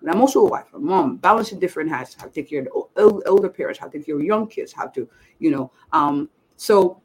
And 0.00 0.10
I'm 0.10 0.20
also 0.20 0.40
a 0.40 0.48
wife, 0.48 0.72
a 0.72 0.78
mom, 0.78 1.16
balancing 1.16 1.58
different 1.58 1.90
hats, 1.90 2.16
how 2.18 2.26
to 2.26 2.32
take 2.32 2.48
care 2.48 2.60
of 2.60 2.88
the 2.94 3.22
elder 3.26 3.48
parents, 3.48 3.78
how 3.78 3.86
to 3.86 3.98
take 3.98 4.06
care 4.06 4.16
of 4.16 4.22
young 4.22 4.46
kids, 4.46 4.72
how 4.72 4.86
to, 4.86 5.08
you 5.38 5.50
know. 5.50 5.70
Um, 5.92 6.30
so, 6.56 7.02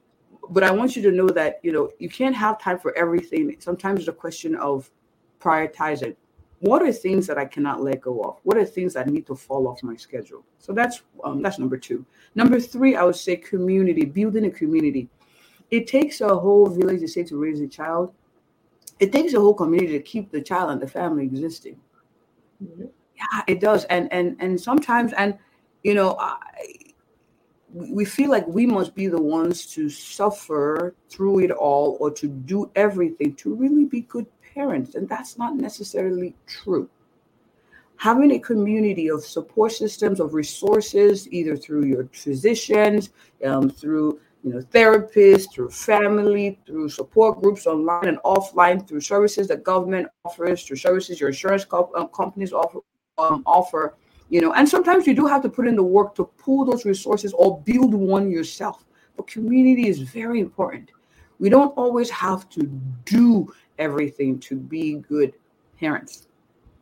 but 0.50 0.64
I 0.64 0.72
want 0.72 0.96
you 0.96 1.02
to 1.04 1.12
know 1.12 1.28
that, 1.30 1.60
you 1.64 1.72
know, 1.72 1.92
you 2.00 2.10
can't 2.10 2.36
have 2.36 2.60
time 2.60 2.80
for 2.80 2.98
everything. 2.98 3.56
Sometimes 3.60 4.00
it's 4.00 4.10
a 4.10 4.14
question 4.14 4.56
of 4.56 4.90
prioritizing. 5.40 6.16
What 6.60 6.82
are 6.82 6.92
things 6.92 7.28
that 7.28 7.38
I 7.38 7.46
cannot 7.46 7.82
let 7.82 8.02
go 8.02 8.22
of? 8.22 8.40
What 8.44 8.58
are 8.58 8.66
things 8.66 8.94
that 8.94 9.08
need 9.08 9.28
to 9.28 9.36
fall 9.36 9.68
off 9.68 9.84
my 9.84 9.96
schedule? 9.96 10.44
So 10.58 10.74
that's 10.74 11.04
um, 11.24 11.42
that's 11.42 11.60
number 11.60 11.78
two. 11.78 12.06
Number 12.34 12.60
three, 12.60 12.96
I 12.96 13.04
would 13.04 13.16
say 13.16 13.36
community, 13.36 14.06
building 14.06 14.46
a 14.46 14.52
community. 14.52 15.10
It 15.70 15.88
takes 15.88 16.22
a 16.22 16.36
whole 16.36 16.68
village 16.68 17.02
to 17.02 17.08
say 17.08 17.24
to 17.24 17.38
raise 17.38 17.60
a 17.60 17.68
child. 17.68 18.14
It 19.00 19.12
takes 19.12 19.34
a 19.34 19.40
whole 19.40 19.54
community 19.54 19.94
to 19.94 20.00
keep 20.00 20.32
the 20.32 20.42
child 20.42 20.72
and 20.72 20.82
the 20.82 20.88
family 20.88 21.24
existing 21.24 21.78
yeah, 23.16 23.42
it 23.48 23.60
does. 23.60 23.86
And 23.86 24.12
and 24.12 24.36
and 24.40 24.60
sometimes, 24.60 25.14
and 25.14 25.38
you 25.84 25.94
know, 25.94 26.18
I, 26.20 26.38
we 27.76 28.06
feel 28.06 28.30
like 28.30 28.48
we 28.48 28.66
must 28.66 28.96
be 28.96 29.08
the 29.08 29.22
ones 29.22 29.66
to 29.66 29.90
suffer 29.90 30.96
through 31.10 31.40
it 31.40 31.52
all 31.52 31.98
or 32.00 32.10
to 32.10 32.28
do 32.28 32.72
everything 32.76 33.36
to 33.36 33.54
really 33.54 33.84
be 33.84 34.02
good 34.02 34.26
parents, 34.54 34.96
and 34.96 35.10
that's 35.10 35.38
not 35.38 35.56
necessarily 35.58 36.34
true. 36.48 36.90
Having 37.98 38.32
a 38.32 38.40
community 38.40 39.10
of 39.10 39.26
support 39.26 39.74
systems 39.74 40.22
of 40.22 40.34
resources, 40.34 41.32
either 41.34 41.58
through 41.58 41.86
your 41.86 42.08
physicians, 42.14 43.10
um, 43.44 43.70
through 43.70 44.20
you 44.44 44.54
know, 44.54 44.60
therapists, 44.60 45.52
through 45.52 45.70
family, 45.70 46.58
through 46.66 46.88
support 46.88 47.42
groups 47.42 47.68
online 47.68 48.08
and 48.08 48.20
offline, 48.20 48.88
through 48.88 49.02
services 49.02 49.48
that 49.50 49.64
government 49.64 50.08
offers, 50.24 50.64
through 50.64 50.78
services 50.78 51.20
your 51.20 51.30
insurance 51.30 51.66
co- 51.66 51.92
um, 51.96 52.08
companies 52.10 52.54
offer, 52.54 52.80
um, 53.18 53.44
offer, 53.46 53.96
you 54.30 54.42
know, 54.42 54.54
and 54.54 54.68
sometimes 54.68 55.06
you 55.06 55.14
do 55.14 55.28
have 55.28 55.42
to 55.44 55.50
put 55.50 55.68
in 55.68 55.76
the 55.76 55.84
work 55.84 56.16
to 56.16 56.26
pull 56.38 56.66
those 56.66 56.86
resources 56.86 57.34
or 57.34 57.62
build 57.62 57.94
one 57.94 58.30
yourself. 58.32 58.86
But 59.16 59.28
community 59.28 59.88
is 59.88 60.00
very 60.00 60.40
important. 60.40 60.92
We 61.40 61.50
don't 61.50 61.76
always 61.78 62.10
have 62.10 62.50
to 62.50 62.64
do 63.06 63.54
everything 63.78 64.40
to 64.40 64.56
be 64.56 64.96
good 64.96 65.34
parents, 65.80 66.28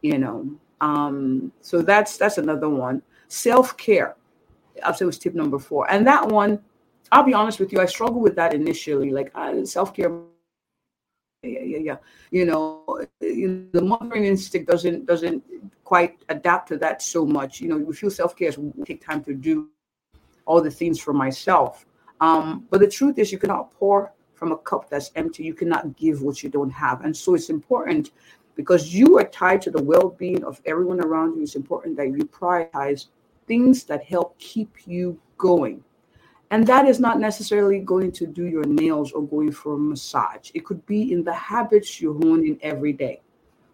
you 0.01 0.17
know. 0.17 0.49
Um, 0.81 1.51
so 1.61 1.81
that's 1.81 2.17
that's 2.17 2.37
another 2.37 2.69
one. 2.69 3.01
Self 3.27 3.75
care. 3.77 4.15
I'll 4.83 4.93
say 4.93 5.05
was 5.05 5.19
tip 5.19 5.35
number 5.35 5.59
four, 5.59 5.89
and 5.91 6.05
that 6.07 6.27
one 6.27 6.59
I'll 7.13 7.23
be 7.23 7.33
honest 7.33 7.59
with 7.59 7.71
you, 7.71 7.79
I 7.79 7.85
struggled 7.85 8.23
with 8.23 8.35
that 8.35 8.55
initially. 8.55 9.11
Like 9.11 9.31
uh, 9.35 9.63
self 9.65 9.93
care, 9.93 10.11
yeah, 11.43 11.59
yeah, 11.59 11.77
yeah. 11.77 11.97
You 12.31 12.45
know, 12.45 12.99
the 13.19 13.81
mothering 13.81 14.25
instinct 14.25 14.67
doesn't 14.69 15.05
doesn't 15.05 15.43
quite 15.93 16.17
adapt 16.29 16.69
to 16.69 16.75
that 16.75 17.03
so 17.03 17.23
much. 17.23 17.61
You 17.61 17.67
know, 17.69 17.77
we 17.77 17.93
feel 17.93 18.09
self 18.09 18.35
care 18.35 18.49
is 18.49 18.57
take 18.83 19.05
time 19.05 19.23
to 19.25 19.33
do 19.35 19.69
all 20.47 20.59
the 20.59 20.71
things 20.71 20.99
for 20.99 21.13
myself. 21.13 21.85
Um, 22.19 22.65
but 22.71 22.79
the 22.79 22.87
truth 22.87 23.19
is, 23.19 23.31
you 23.31 23.37
cannot 23.37 23.69
pour 23.73 24.11
from 24.33 24.51
a 24.51 24.57
cup 24.57 24.89
that's 24.89 25.11
empty. 25.15 25.43
You 25.43 25.53
cannot 25.53 25.95
give 25.95 26.23
what 26.23 26.41
you 26.41 26.49
don't 26.49 26.71
have, 26.71 27.05
and 27.05 27.15
so 27.15 27.35
it's 27.35 27.51
important 27.51 28.09
because 28.55 28.91
you 28.91 29.19
are 29.19 29.27
tied 29.41 29.61
to 29.65 29.69
the 29.69 29.83
well-being 29.83 30.43
of 30.43 30.59
everyone 30.65 30.99
around 30.99 31.35
you. 31.35 31.43
It's 31.43 31.53
important 31.63 31.95
that 31.97 32.07
you 32.07 32.25
prioritize 32.25 33.09
things 33.45 33.83
that 33.83 34.03
help 34.03 34.35
keep 34.39 34.87
you 34.87 35.19
going 35.37 35.83
and 36.53 36.67
that 36.67 36.87
is 36.87 36.99
not 36.99 37.19
necessarily 37.19 37.79
going 37.79 38.11
to 38.11 38.27
do 38.27 38.45
your 38.45 38.63
nails 38.63 39.11
or 39.11 39.23
going 39.23 39.51
for 39.51 39.73
a 39.73 39.77
massage. 39.77 40.51
It 40.53 40.63
could 40.65 40.85
be 40.85 41.11
in 41.11 41.23
the 41.23 41.33
habits 41.33 41.99
you 41.99 42.13
hone 42.21 42.45
in 42.45 42.59
every 42.61 42.93
day. 42.93 43.22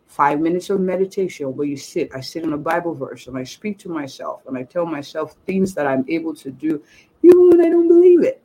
Five 0.09 0.41
minutes 0.41 0.69
of 0.69 0.81
meditation 0.81 1.55
where 1.55 1.67
you 1.67 1.77
sit. 1.77 2.09
I 2.13 2.19
sit 2.19 2.43
on 2.43 2.53
a 2.53 2.57
Bible 2.57 2.93
verse 2.93 3.27
and 3.27 3.37
I 3.37 3.43
speak 3.43 3.77
to 3.79 3.89
myself 3.89 4.41
and 4.47 4.57
I 4.57 4.63
tell 4.63 4.85
myself 4.85 5.35
things 5.45 5.73
that 5.75 5.87
I'm 5.87 6.03
able 6.09 6.35
to 6.35 6.51
do, 6.51 6.83
even 7.21 7.49
when 7.49 7.61
I 7.61 7.69
don't 7.69 7.87
believe 7.87 8.23
it. 8.23 8.41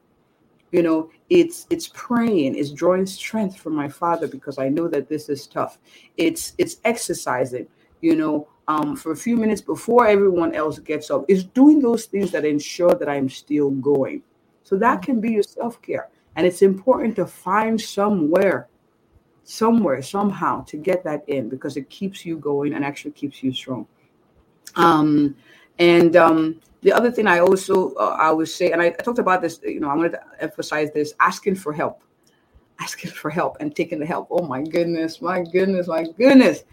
You 0.72 0.82
know, 0.82 1.10
it's 1.30 1.66
it's 1.70 1.88
praying, 1.94 2.56
it's 2.56 2.70
drawing 2.70 3.06
strength 3.06 3.56
from 3.56 3.74
my 3.74 3.88
father 3.88 4.28
because 4.28 4.58
I 4.58 4.68
know 4.68 4.88
that 4.88 5.08
this 5.08 5.28
is 5.28 5.46
tough. 5.46 5.78
It's 6.18 6.52
it's 6.58 6.76
exercising, 6.84 7.66
you 8.02 8.14
know, 8.14 8.46
um, 8.68 8.94
for 8.94 9.12
a 9.12 9.16
few 9.16 9.36
minutes 9.36 9.60
before 9.60 10.06
everyone 10.06 10.54
else 10.54 10.78
gets 10.78 11.10
up 11.10 11.24
is 11.28 11.44
doing 11.44 11.80
those 11.80 12.04
things 12.06 12.30
that 12.32 12.44
ensure 12.44 12.94
that 12.94 13.08
I'm 13.08 13.28
still 13.28 13.70
going. 13.70 14.22
So 14.64 14.76
that 14.76 15.02
can 15.02 15.20
be 15.20 15.32
your 15.32 15.42
self 15.42 15.80
care. 15.82 16.10
And 16.36 16.46
it's 16.46 16.62
important 16.62 17.16
to 17.16 17.26
find 17.26 17.80
somewhere, 17.80 18.68
somewhere, 19.44 20.02
somehow 20.02 20.64
to 20.64 20.76
get 20.76 21.04
that 21.04 21.28
in 21.28 21.48
because 21.48 21.76
it 21.76 21.88
keeps 21.90 22.24
you 22.24 22.36
going 22.38 22.74
and 22.74 22.84
actually 22.84 23.12
keeps 23.12 23.42
you 23.42 23.52
strong. 23.52 23.86
Um, 24.76 25.36
and 25.78 26.16
um, 26.16 26.60
the 26.82 26.92
other 26.92 27.10
thing 27.10 27.26
I 27.26 27.40
also 27.40 27.94
uh, 27.94 28.16
I 28.18 28.30
would 28.32 28.48
say, 28.48 28.72
and 28.72 28.82
I, 28.82 28.86
I 28.86 28.90
talked 28.90 29.18
about 29.18 29.42
this, 29.42 29.60
you 29.62 29.80
know, 29.80 29.88
I 29.88 29.94
wanted 29.94 30.12
to 30.12 30.22
emphasize 30.40 30.92
this: 30.92 31.14
asking 31.20 31.56
for 31.56 31.72
help, 31.72 32.02
asking 32.80 33.10
for 33.10 33.30
help, 33.30 33.56
and 33.60 33.74
taking 33.74 33.98
the 33.98 34.06
help. 34.06 34.28
Oh 34.30 34.46
my 34.46 34.62
goodness, 34.62 35.22
my 35.22 35.42
goodness, 35.42 35.86
my 35.86 36.04
goodness 36.04 36.64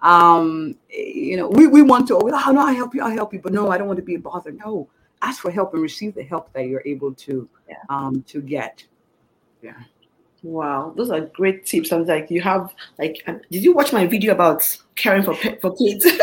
um, 0.00 0.76
you 0.90 1.36
know, 1.36 1.48
we, 1.48 1.66
we 1.66 1.82
want 1.82 2.08
to, 2.08 2.16
oh, 2.16 2.52
no, 2.52 2.60
I 2.60 2.72
help 2.72 2.94
you, 2.94 3.02
I 3.02 3.14
help 3.14 3.32
you, 3.32 3.40
but 3.40 3.52
no, 3.52 3.70
I 3.70 3.78
don't 3.78 3.88
want 3.88 3.98
to 3.98 4.04
be 4.04 4.14
a 4.14 4.18
bother. 4.18 4.52
No, 4.52 4.88
ask 5.22 5.42
for 5.42 5.50
help 5.50 5.74
and 5.74 5.82
receive 5.82 6.14
the 6.14 6.22
help 6.22 6.52
that 6.52 6.66
you're 6.66 6.82
able 6.86 7.14
to, 7.14 7.48
yeah. 7.68 7.76
um, 7.88 8.22
to 8.28 8.40
get. 8.40 8.84
Yeah. 9.62 9.74
Wow, 10.42 10.94
those 10.96 11.10
are 11.10 11.20
great 11.20 11.66
tips. 11.66 11.90
I'm 11.92 12.04
like, 12.06 12.30
you 12.30 12.40
have 12.42 12.72
like, 12.98 13.22
um, 13.26 13.40
did 13.50 13.64
you 13.64 13.72
watch 13.74 13.92
my 13.92 14.06
video 14.06 14.32
about 14.32 14.76
caring 14.94 15.24
for 15.24 15.34
for 15.60 15.74
kids? 15.76 16.06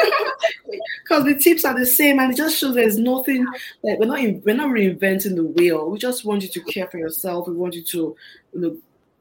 Because 1.04 1.24
the 1.26 1.36
tips 1.36 1.66
are 1.66 1.78
the 1.78 1.86
same, 1.86 2.20
and 2.20 2.34
it 2.34 2.38
just 2.38 2.58
shows 2.58 2.76
there's 2.76 2.98
nothing 2.98 3.46
like 3.84 4.00
we're 4.00 4.06
not 4.06 4.20
we're 4.44 4.56
not 4.56 4.70
reinventing 4.70 5.36
the 5.36 5.44
wheel. 5.44 5.90
We 5.90 6.00
just 6.00 6.26
want 6.26 6.42
you 6.44 6.50
to 6.50 6.62
care 6.62 6.88
for 6.88 6.98
yourself. 6.98 7.48
We 7.48 7.54
want 7.54 7.76
you 7.76 7.84
to, 7.84 8.16
you 8.54 8.60
know, 8.60 8.78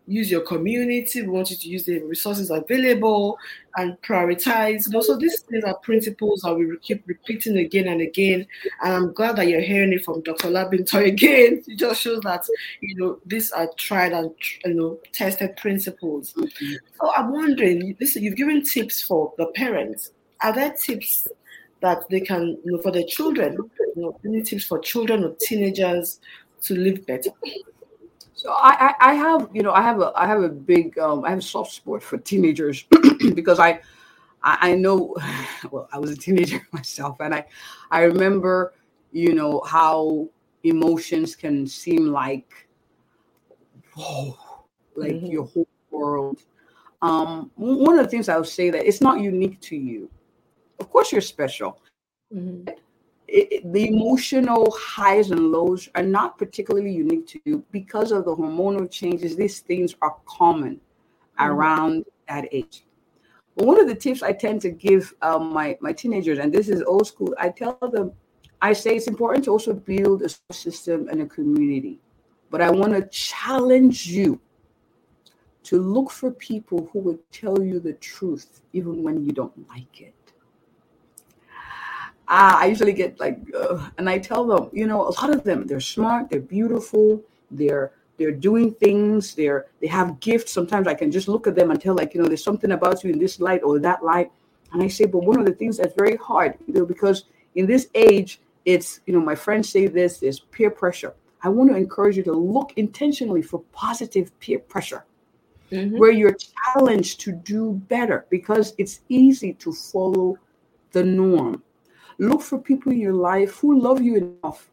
use 0.07 0.31
your 0.31 0.43
community. 0.43 1.23
We 1.23 1.29
want 1.29 1.51
you 1.51 1.57
to 1.57 1.69
use 1.69 1.85
the 1.85 2.01
resources 2.01 2.51
available 2.51 3.39
and 3.77 4.01
prioritize. 4.03 4.87
And 4.87 4.95
also, 4.95 5.17
these 5.17 5.41
things 5.41 5.65
are 5.65 5.77
principles 5.79 6.43
that 6.43 6.55
we 6.55 6.77
keep 6.79 7.03
repeating 7.07 7.59
again 7.59 7.89
and 7.89 8.01
again. 8.01 8.47
And 8.83 8.93
I'm 8.93 9.13
glad 9.13 9.37
that 9.37 9.49
you're 9.49 9.61
hearing 9.61 9.93
it 9.93 10.05
from 10.05 10.23
Dr. 10.23 10.49
Labinto 10.49 11.05
again. 11.07 11.63
It 11.67 11.79
just 11.79 12.01
shows 12.01 12.21
that 12.21 12.47
you 12.81 12.97
know 12.97 13.19
these 13.27 13.51
are 13.53 13.71
tried 13.77 14.13
and 14.13 14.31
you 14.65 14.75
know 14.75 15.01
tested 15.13 15.57
principles. 15.57 16.35
So 16.35 17.15
I'm 17.17 17.33
wondering, 17.33 17.97
listen, 18.01 18.23
you've 18.23 18.37
given 18.37 18.63
tips 18.63 19.03
for 19.03 19.33
the 19.39 19.47
parents. 19.55 20.13
Are 20.43 20.53
there 20.53 20.75
tips 20.75 21.29
that 21.81 22.09
they 22.11 22.21
can, 22.21 22.59
you 22.65 22.73
know, 22.73 22.83
for 22.83 22.91
their 22.91 23.05
children? 23.05 23.57
You 23.97 24.03
know, 24.03 24.21
any 24.25 24.43
tips 24.43 24.65
for 24.65 24.79
children 24.79 25.25
or 25.25 25.35
teenagers 25.41 26.21
to 26.63 26.75
live 26.75 27.07
better? 27.07 27.31
So 28.45 28.53
I, 28.53 28.89
I, 28.91 28.95
I 29.11 29.15
have 29.15 29.49
you 29.55 29.63
know 29.63 29.73
I 29.73 29.81
have 29.81 30.03
a 30.03 30.13
I 30.15 30.27
have 30.27 30.43
a 30.43 30.51
big 30.51 30.99
um, 30.99 31.25
I 31.25 31.31
have 31.31 31.39
a 31.39 31.43
soft 31.43 31.73
spot 31.73 32.03
for 32.03 32.19
teenagers 32.19 32.85
because 33.35 33.59
I 33.59 33.81
I 34.43 34.75
know 34.75 35.17
well 35.71 35.89
I 35.91 35.99
was 35.99 36.11
a 36.11 36.17
teenager 36.17 36.61
myself 36.73 37.17
and 37.21 37.35
I 37.35 37.47
I 37.91 38.03
remember 38.03 38.75
you 39.13 39.35
know 39.35 39.63
how 39.63 40.29
emotions 40.63 41.35
can 41.35 41.67
seem 41.67 42.13
like 42.13 42.69
whoa 43.97 44.37
like 44.95 45.13
mm-hmm. 45.13 45.27
your 45.27 45.45
whole 45.47 45.69
world. 45.91 46.43
Um, 47.01 47.51
one 47.57 47.99
of 47.99 48.05
the 48.05 48.11
things 48.11 48.29
I 48.29 48.37
would 48.37 48.47
say 48.47 48.69
that 48.69 48.87
it's 48.87 49.01
not 49.01 49.21
unique 49.21 49.59
to 49.63 49.77
you. 49.77 50.11
Of 50.81 50.91
course, 50.91 51.13
you're 51.13 51.23
special. 51.23 51.81
Mm-hmm. 52.35 52.75
It, 53.27 53.73
the 53.73 53.89
emotional 53.89 54.71
highs 54.79 55.31
and 55.31 55.51
lows 55.51 55.89
are 55.95 56.03
not 56.03 56.39
particularly 56.39 56.93
unique 56.93 57.27
to 57.29 57.41
you 57.45 57.65
because 57.71 58.13
of 58.13 58.27
the 58.27 58.37
hormonal 58.37 58.91
changes. 58.91 59.35
These 59.35 59.61
things 59.61 59.95
are 60.03 60.17
common 60.27 60.75
mm-hmm. 60.75 61.45
around 61.45 62.05
that 62.29 62.47
age. 62.53 62.85
But 63.57 63.67
one 63.67 63.81
of 63.81 63.87
the 63.87 63.95
tips 63.95 64.23
I 64.23 64.33
tend 64.33 64.61
to 64.63 64.71
give 64.71 65.15
um, 65.23 65.53
my 65.53 65.79
my 65.81 65.93
teenagers, 65.93 66.39
and 66.39 66.53
this 66.53 66.69
is 66.69 66.83
old 66.83 67.07
school, 67.07 67.35
I 67.39 67.51
tell 67.51 67.79
them, 67.81 68.13
I 68.61 68.73
say 68.73 68.97
it's 68.97 69.07
important 69.07 69.45
to 69.45 69.51
also 69.53 69.73
build 69.73 70.23
a 70.23 70.53
system 70.53 71.09
and 71.09 71.23
a 71.23 71.27
community. 71.27 72.01
But 72.51 72.61
I 72.61 72.71
want 72.71 72.93
to 72.93 73.07
challenge 73.09 74.07
you 74.07 74.41
to 75.65 75.81
look 75.81 76.11
for 76.11 76.31
people 76.31 76.89
who 76.93 76.99
would 77.01 77.19
tell 77.33 77.63
you 77.63 77.81
the 77.81 77.95
truth, 77.95 78.63
even 78.73 79.03
when 79.03 79.25
you 79.25 79.33
don't 79.33 79.69
like 79.69 80.01
it. 80.01 80.15
Uh, 82.27 82.57
I 82.61 82.67
usually 82.67 82.95
get 82.95 83.21
like, 83.21 83.39
uh, 83.55 83.91
and 83.99 84.09
I 84.09 84.19
tell 84.19 84.47
them, 84.47 84.71
you 84.73 84.87
know, 84.87 85.03
a 85.03 85.13
lot 85.21 85.31
of 85.31 85.45
them, 85.45 85.67
they're 85.67 85.81
smart, 85.81 86.31
they're 86.31 86.41
beautiful, 86.41 87.23
they're 87.51 87.93
they're 88.17 88.33
doing 88.33 88.73
things, 88.75 89.35
they're 89.35 89.67
they 89.81 89.89
have 89.89 90.21
gifts. 90.21 90.53
Sometimes 90.53 90.87
I 90.87 90.95
can 90.95 91.11
just 91.11 91.29
look 91.29 91.47
at 91.47 91.55
them 91.55 91.71
and 91.71 91.81
tell, 91.81 91.95
like, 91.95 92.15
you 92.15 92.23
know, 92.23 92.29
there's 92.29 92.43
something 92.43 92.73
about 92.73 93.05
you 93.05 93.13
in 93.13 93.19
this 93.19 93.41
light 93.41 93.63
or 93.63 93.79
that 93.81 94.03
light. 94.03 94.31
And 94.73 94.83
I 94.83 94.89
say, 94.89 95.05
but 95.05 95.25
one 95.25 95.39
of 95.39 95.47
the 95.47 95.53
things 95.53 95.77
that's 95.77 95.95
very 95.95 96.17
hard, 96.17 96.55
you 96.67 96.75
know, 96.75 96.87
because 96.87 97.25
in 97.55 97.67
this 97.67 97.89
age, 97.95 98.41
it's, 98.65 99.01
you 99.07 99.13
know, 99.13 99.21
my 99.21 99.35
friends 99.35 99.69
say 99.69 99.87
this, 99.87 100.19
there's 100.19 100.41
peer 100.41 100.71
pressure. 100.71 101.15
I 101.43 101.49
want 101.51 101.71
to 101.71 101.77
encourage 101.77 102.17
you 102.17 102.23
to 102.25 102.33
look 102.33 102.73
intentionally 102.77 103.43
for 103.43 103.63
positive 103.73 104.39
peer 104.41 104.59
pressure. 104.59 105.05
Mm-hmm. 105.71 105.99
Where 105.99 106.11
you're 106.11 106.37
challenged 106.75 107.21
to 107.21 107.33
do 107.33 107.73
better 107.89 108.27
because 108.31 108.75
it's 108.79 109.01
easy 109.09 109.55
to 109.55 109.73
follow 109.73 110.39
the 110.93 111.03
norm. 111.03 111.63
Look 112.19 112.43
for 112.43 112.59
people 112.59 112.93
in 112.93 113.01
your 113.01 113.15
life 113.15 113.57
who 113.57 113.81
love 113.81 114.01
you 114.01 114.39
enough 114.43 114.71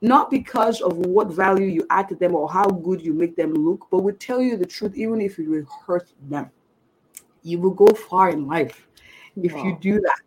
not 0.00 0.30
because 0.30 0.80
of 0.80 0.96
what 0.96 1.28
value 1.28 1.66
you 1.66 1.86
add 1.90 2.08
to 2.08 2.14
them 2.14 2.34
or 2.34 2.48
how 2.48 2.66
good 2.66 3.02
you 3.02 3.12
make 3.12 3.36
them 3.36 3.52
look, 3.52 3.86
but 3.90 3.98
will 3.98 4.14
tell 4.14 4.40
you 4.40 4.56
the 4.56 4.66
truth, 4.66 4.96
even 4.96 5.20
if 5.20 5.38
it 5.38 5.48
will 5.48 5.66
hurt 5.86 6.12
them. 6.28 6.50
You 7.42 7.58
will 7.58 7.70
go 7.70 7.86
far 7.88 8.30
in 8.30 8.46
life 8.46 8.86
if 9.36 9.52
wow. 9.52 9.64
you 9.64 9.78
do 9.80 10.00
that. 10.00 10.20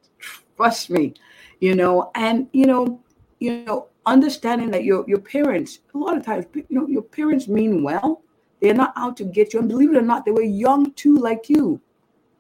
Trust 0.58 0.90
me, 0.90 1.14
you 1.60 1.76
know, 1.76 2.12
and 2.16 2.48
you 2.52 2.66
know, 2.66 3.02
you 3.40 3.64
know, 3.64 3.88
understanding 4.06 4.72
that 4.72 4.84
your 4.84 5.06
your 5.08 5.20
parents, 5.20 5.80
a 5.94 5.98
lot 5.98 6.18
of 6.18 6.26
times, 6.26 6.46
you 6.54 6.66
know, 6.70 6.88
your 6.88 7.02
parents 7.02 7.48
mean 7.48 7.84
well. 7.84 8.22
They're 8.62 8.76
not 8.76 8.94
out 8.96 9.18
to 9.18 9.24
get 9.24 9.54
you. 9.54 9.60
And 9.60 9.68
believe 9.68 9.92
it 9.92 9.98
or 9.98 10.04
not, 10.04 10.24
they 10.24 10.32
were 10.32 10.44
young 10.44 10.92
too, 10.94 11.18
like 11.18 11.50
you. 11.50 11.82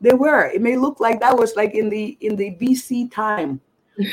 They 0.02 0.14
were. 0.14 0.46
It 0.46 0.62
may 0.62 0.78
look 0.78 1.00
like 1.00 1.20
that 1.20 1.38
was 1.38 1.56
like 1.56 1.74
in 1.74 1.90
the 1.90 2.18
in 2.22 2.36
the 2.36 2.52
BC 2.52 3.12
time. 3.12 3.62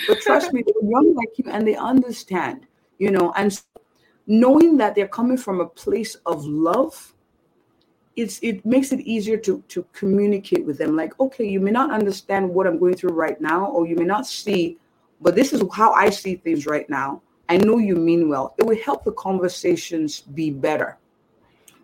But 0.06 0.20
trust 0.20 0.52
me, 0.52 0.62
they're 0.66 0.90
young 0.90 1.14
like 1.14 1.38
you 1.38 1.44
and 1.50 1.66
they 1.66 1.76
understand 1.76 2.66
you 2.98 3.10
know, 3.10 3.32
and 3.36 3.60
knowing 4.26 4.76
that 4.76 4.94
they're 4.94 5.08
coming 5.08 5.36
from 5.36 5.60
a 5.60 5.66
place 5.66 6.16
of 6.26 6.44
love 6.44 7.14
it's 8.16 8.40
it 8.42 8.66
makes 8.66 8.90
it 8.90 9.00
easier 9.00 9.36
to 9.36 9.62
to 9.68 9.86
communicate 9.92 10.66
with 10.66 10.76
them. 10.76 10.96
Like 10.96 11.18
okay 11.20 11.46
you 11.48 11.60
may 11.60 11.70
not 11.70 11.92
understand 11.92 12.48
what 12.50 12.66
i'm 12.66 12.78
going 12.78 12.94
through 12.94 13.12
right 13.12 13.40
now 13.40 13.66
or 13.66 13.86
you 13.86 13.94
may 13.94 14.04
not 14.04 14.26
see 14.26 14.76
but 15.20 15.36
this 15.36 15.52
is 15.52 15.62
how 15.72 15.92
i 15.92 16.10
see 16.10 16.34
things 16.34 16.66
right 16.66 16.88
now. 16.90 17.22
I 17.48 17.56
know 17.56 17.78
you 17.78 17.94
mean 17.94 18.28
well. 18.28 18.54
It 18.58 18.64
will 18.64 18.76
help 18.76 19.04
the 19.04 19.12
conversations 19.12 20.20
be 20.20 20.50
better 20.50 20.98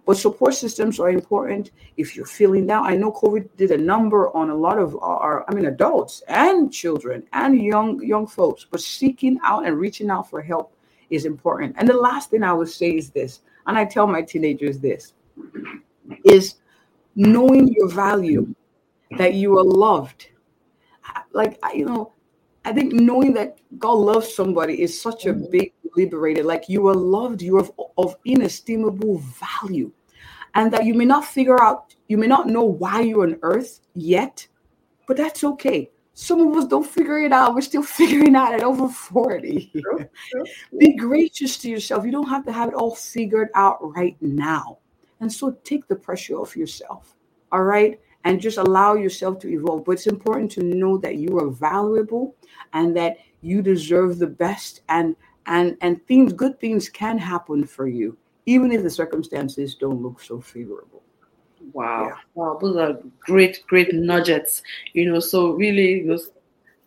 but 0.06 0.16
support 0.16 0.54
systems 0.54 1.00
are 1.00 1.10
important 1.10 1.70
if 1.96 2.14
you're 2.14 2.26
feeling 2.26 2.66
down 2.66 2.86
i 2.86 2.96
know 2.96 3.10
covid 3.10 3.48
did 3.56 3.70
a 3.70 3.78
number 3.78 4.34
on 4.36 4.50
a 4.50 4.54
lot 4.54 4.78
of 4.78 4.96
our 5.02 5.44
i 5.48 5.54
mean 5.54 5.66
adults 5.66 6.22
and 6.28 6.72
children 6.72 7.22
and 7.32 7.60
young 7.60 8.02
young 8.02 8.26
folks 8.26 8.66
but 8.70 8.80
seeking 8.80 9.38
out 9.44 9.66
and 9.66 9.78
reaching 9.78 10.10
out 10.10 10.28
for 10.28 10.42
help 10.42 10.74
is 11.10 11.24
important. 11.24 11.74
And 11.78 11.88
the 11.88 11.96
last 11.96 12.30
thing 12.30 12.42
I 12.42 12.52
would 12.52 12.68
say 12.68 12.90
is 12.90 13.10
this, 13.10 13.40
and 13.66 13.78
I 13.78 13.84
tell 13.84 14.06
my 14.06 14.22
teenagers 14.22 14.78
this 14.78 15.14
is 16.24 16.56
knowing 17.14 17.68
your 17.68 17.88
value, 17.88 18.54
that 19.18 19.34
you 19.34 19.58
are 19.58 19.64
loved. 19.64 20.28
Like, 21.32 21.58
you 21.74 21.86
know, 21.86 22.12
I 22.64 22.72
think 22.72 22.92
knowing 22.92 23.32
that 23.34 23.58
God 23.78 23.94
loves 23.94 24.34
somebody 24.34 24.82
is 24.82 25.00
such 25.00 25.26
a 25.26 25.32
big 25.32 25.72
liberator. 25.96 26.42
Like, 26.42 26.68
you 26.68 26.88
are 26.88 26.94
loved, 26.94 27.42
you 27.42 27.58
are 27.58 27.60
of, 27.60 27.72
of 27.96 28.16
inestimable 28.24 29.18
value. 29.18 29.92
And 30.54 30.72
that 30.72 30.84
you 30.84 30.94
may 30.94 31.04
not 31.04 31.24
figure 31.24 31.60
out, 31.62 31.94
you 32.08 32.16
may 32.16 32.26
not 32.26 32.46
know 32.46 32.64
why 32.64 33.00
you're 33.00 33.24
on 33.24 33.38
earth 33.42 33.80
yet, 33.94 34.46
but 35.06 35.16
that's 35.16 35.42
okay 35.44 35.90
some 36.14 36.40
of 36.40 36.56
us 36.56 36.66
don't 36.66 36.86
figure 36.86 37.18
it 37.18 37.32
out. 37.32 37.54
We're 37.54 37.60
still 37.60 37.82
figuring 38.00 38.34
out 38.36 38.54
at 38.54 38.62
over 38.62 38.88
40. 38.88 39.72
True, 39.72 40.08
true. 40.30 40.44
Be 40.78 40.94
gracious 40.94 41.58
to 41.58 41.68
yourself. 41.68 42.04
You 42.04 42.12
don't 42.12 42.28
have 42.28 42.46
to 42.46 42.52
have 42.52 42.68
it 42.68 42.74
all 42.74 42.94
figured 42.94 43.48
out 43.54 43.78
right 43.94 44.16
now. 44.20 44.78
And 45.20 45.32
so 45.32 45.56
take 45.64 45.86
the 45.88 45.96
pressure 45.96 46.36
off 46.36 46.56
yourself. 46.56 47.14
All 47.52 47.62
right. 47.62 48.00
And 48.24 48.40
just 48.40 48.58
allow 48.58 48.94
yourself 48.94 49.38
to 49.40 49.48
evolve. 49.48 49.84
But 49.84 49.92
it's 49.92 50.06
important 50.06 50.50
to 50.52 50.62
know 50.62 50.96
that 50.98 51.16
you 51.16 51.38
are 51.38 51.50
valuable 51.50 52.36
and 52.72 52.96
that 52.96 53.18
you 53.42 53.60
deserve 53.60 54.18
the 54.18 54.26
best 54.26 54.80
and 54.88 55.14
and 55.46 55.76
and 55.82 56.02
things 56.06 56.32
good 56.32 56.58
things 56.58 56.88
can 56.88 57.18
happen 57.18 57.66
for 57.66 57.86
you, 57.86 58.16
even 58.46 58.72
if 58.72 58.82
the 58.82 58.90
circumstances 58.90 59.74
don't 59.74 60.02
look 60.02 60.20
so 60.20 60.40
favorable. 60.40 61.02
Wow. 61.72 62.08
Yeah. 62.08 62.16
Wow. 62.34 62.58
Those 62.60 62.76
are 62.76 62.98
great, 63.20 63.64
great 63.66 63.94
nuggets. 63.94 64.62
You 64.92 65.10
know, 65.10 65.20
so 65.20 65.52
really, 65.52 66.00
you 66.00 66.06
know, 66.06 66.18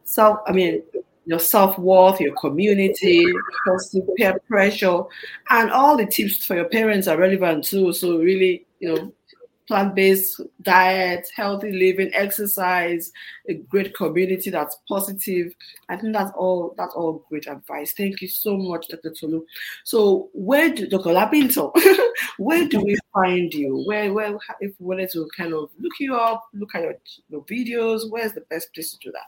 self, 0.03 0.39
I 0.47 0.51
mean, 0.51 0.83
your 1.25 1.39
self 1.39 1.77
worth, 1.77 2.21
your 2.21 2.33
community, 2.35 3.25
positive 3.67 4.07
peer 4.15 4.39
pressure, 4.47 5.01
and 5.49 5.71
all 5.71 5.97
the 5.97 6.05
tips 6.05 6.45
for 6.45 6.55
your 6.55 6.69
parents 6.69 7.07
are 7.07 7.17
relevant 7.17 7.65
too. 7.65 7.91
So, 7.91 8.17
really, 8.17 8.65
you 8.79 8.95
know, 8.95 9.13
plant-based 9.67 10.41
diet, 10.61 11.27
healthy 11.35 11.71
living, 11.71 12.09
exercise, 12.13 13.11
a 13.49 13.55
great 13.55 13.93
community 13.95 14.49
that's 14.49 14.77
positive. 14.87 15.53
I 15.89 15.97
think 15.97 16.13
that's 16.13 16.31
all 16.35 16.73
that's 16.77 16.93
all 16.95 17.25
great 17.29 17.47
advice. 17.47 17.93
Thank 17.93 18.21
you 18.21 18.27
so 18.27 18.57
much, 18.57 18.87
Dr. 18.87 19.11
Tolu. 19.11 19.45
So 19.83 20.29
where 20.33 20.69
do 20.73 20.87
Dr. 20.87 21.09
Labinto, 21.09 21.71
where 22.37 22.67
do 22.67 22.81
we 22.81 22.97
find 23.13 23.53
you? 23.53 23.83
Where 23.85 24.13
where 24.13 24.37
if 24.61 24.73
we 24.79 24.85
wanted 24.85 25.11
to 25.11 25.27
kind 25.35 25.53
of 25.53 25.69
look 25.79 25.93
you 25.99 26.15
up, 26.15 26.45
look 26.53 26.73
at 26.75 26.83
your, 26.83 26.95
your 27.29 27.45
videos, 27.45 28.09
where's 28.09 28.33
the 28.33 28.41
best 28.49 28.73
place 28.73 28.91
to 28.91 28.97
do 28.99 29.11
that? 29.11 29.27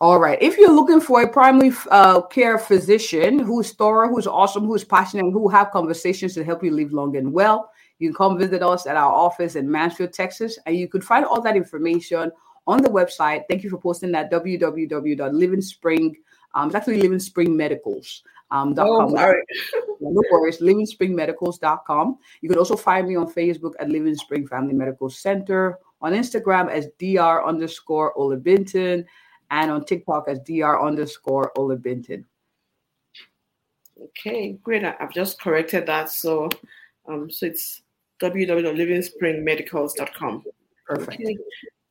All 0.00 0.18
right. 0.18 0.36
If 0.42 0.58
you're 0.58 0.74
looking 0.74 1.00
for 1.00 1.22
a 1.22 1.28
primary 1.28 1.72
uh, 1.90 2.20
care 2.22 2.58
physician 2.58 3.38
who's 3.38 3.72
thorough, 3.72 4.08
who's 4.08 4.26
awesome, 4.26 4.66
who's 4.66 4.84
passionate, 4.84 5.30
who 5.30 5.48
have 5.48 5.70
conversations 5.70 6.34
to 6.34 6.44
help 6.44 6.64
you 6.64 6.72
live 6.72 6.92
long 6.92 7.16
and 7.16 7.32
well, 7.32 7.70
you 8.04 8.10
can 8.10 8.16
come 8.16 8.38
visit 8.38 8.62
us 8.62 8.86
at 8.86 8.96
our 8.96 9.10
office 9.10 9.56
in 9.56 9.70
Mansfield, 9.70 10.12
Texas, 10.12 10.58
and 10.66 10.76
you 10.76 10.86
could 10.88 11.02
find 11.02 11.24
all 11.24 11.40
that 11.40 11.56
information 11.56 12.30
on 12.66 12.82
the 12.82 12.88
website. 12.88 13.44
Thank 13.48 13.64
you 13.64 13.70
for 13.70 13.78
posting 13.78 14.12
that 14.12 14.30
www.livingspring. 14.30 16.14
Um, 16.54 16.68
it's 16.68 16.74
actually 16.76 17.00
Living 17.00 17.18
Spring 17.18 17.56
Medicals. 17.56 18.22
Um, 18.50 18.74
oh, 18.78 19.10
sorry. 19.14 19.42
no 20.00 20.22
worries, 20.30 20.58
livingspringmedicals.com. 20.58 22.18
You 22.42 22.48
can 22.48 22.58
also 22.58 22.76
find 22.76 23.08
me 23.08 23.16
on 23.16 23.32
Facebook 23.32 23.72
at 23.80 23.88
Living 23.88 24.14
Spring 24.14 24.46
Family 24.46 24.74
Medical 24.74 25.08
Center, 25.08 25.78
on 26.02 26.12
Instagram 26.12 26.70
as 26.70 26.88
dr 26.98 27.46
underscore 27.46 28.14
Olabimtan, 28.14 29.06
and 29.50 29.70
on 29.70 29.84
TikTok 29.84 30.28
as 30.28 30.38
dr 30.40 30.82
underscore 30.82 31.52
Olabimtan. 31.56 32.24
Okay, 34.00 34.58
great. 34.62 34.84
I've 34.84 35.12
just 35.12 35.40
corrected 35.40 35.86
that. 35.86 36.10
So, 36.10 36.50
um, 37.08 37.30
so 37.30 37.46
it's 37.46 37.83
www.livingspringmedicals.com. 38.20 40.44
Perfect. 40.86 41.20
Okay. 41.20 41.36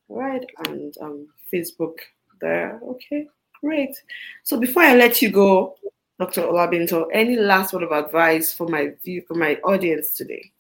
All 0.08 0.20
right, 0.20 0.46
and 0.68 0.96
um, 1.02 1.28
Facebook 1.52 1.96
there. 2.42 2.80
Okay, 2.84 3.28
great. 3.62 3.96
So 4.44 4.60
before 4.60 4.84
I 4.84 4.96
let 4.96 5.22
you 5.22 5.30
go, 5.32 5.76
Dr. 6.20 6.42
Olabimtan, 6.44 7.08
any 7.12 7.38
last 7.38 7.74
word 7.74 7.82
of 7.84 7.92
advice 7.92 8.54
for 8.54 8.68
my 8.68 8.92
view 9.04 9.24
for 9.28 9.36
my 9.36 9.56
audience 9.64 10.14
today? 10.14 10.52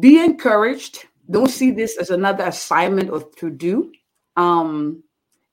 Be 0.00 0.18
encouraged. 0.18 1.04
Don't 1.30 1.50
see 1.50 1.70
this 1.70 1.96
as 1.96 2.10
another 2.10 2.44
assignment 2.44 3.10
or 3.10 3.22
to 3.36 3.50
do. 3.50 3.92
Um, 4.36 5.04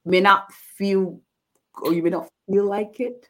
may 0.05 0.21
not 0.21 0.51
feel 0.51 1.21
or 1.81 1.93
you 1.93 2.03
may 2.03 2.09
not 2.09 2.29
feel 2.49 2.65
like 2.65 2.99
it. 2.99 3.27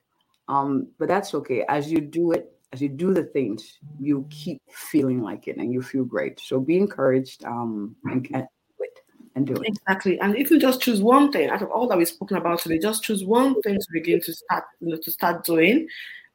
Um, 0.47 0.87
but 0.97 1.07
that's 1.07 1.33
okay. 1.33 1.65
As 1.67 1.91
you 1.91 1.99
do 1.99 2.31
it, 2.31 2.56
as 2.73 2.81
you 2.81 2.89
do 2.89 3.13
the 3.13 3.23
things, 3.23 3.77
you 3.99 4.27
keep 4.29 4.61
feeling 4.69 5.21
like 5.21 5.47
it 5.47 5.57
and 5.57 5.71
you 5.71 5.81
feel 5.81 6.03
great. 6.03 6.39
So 6.39 6.59
be 6.59 6.77
encouraged 6.77 7.45
um, 7.45 7.95
and, 8.05 8.23
do 8.23 8.35
it 8.79 8.99
and 9.35 9.47
do 9.47 9.53
it. 9.53 9.63
Exactly. 9.65 10.19
And 10.19 10.35
if 10.35 10.51
you 10.51 10.59
just 10.59 10.81
choose 10.81 11.01
one 11.01 11.31
thing 11.31 11.49
out 11.49 11.61
of 11.61 11.71
all 11.71 11.87
that 11.87 11.97
we've 11.97 12.07
spoken 12.07 12.37
about 12.37 12.59
today, 12.59 12.79
just 12.79 13.03
choose 13.03 13.23
one 13.23 13.61
thing 13.61 13.75
to 13.75 13.87
begin 13.93 14.19
to 14.21 14.33
start, 14.33 14.65
you 14.81 14.89
know, 14.89 14.97
to 15.01 15.11
start 15.11 15.45
doing 15.45 15.87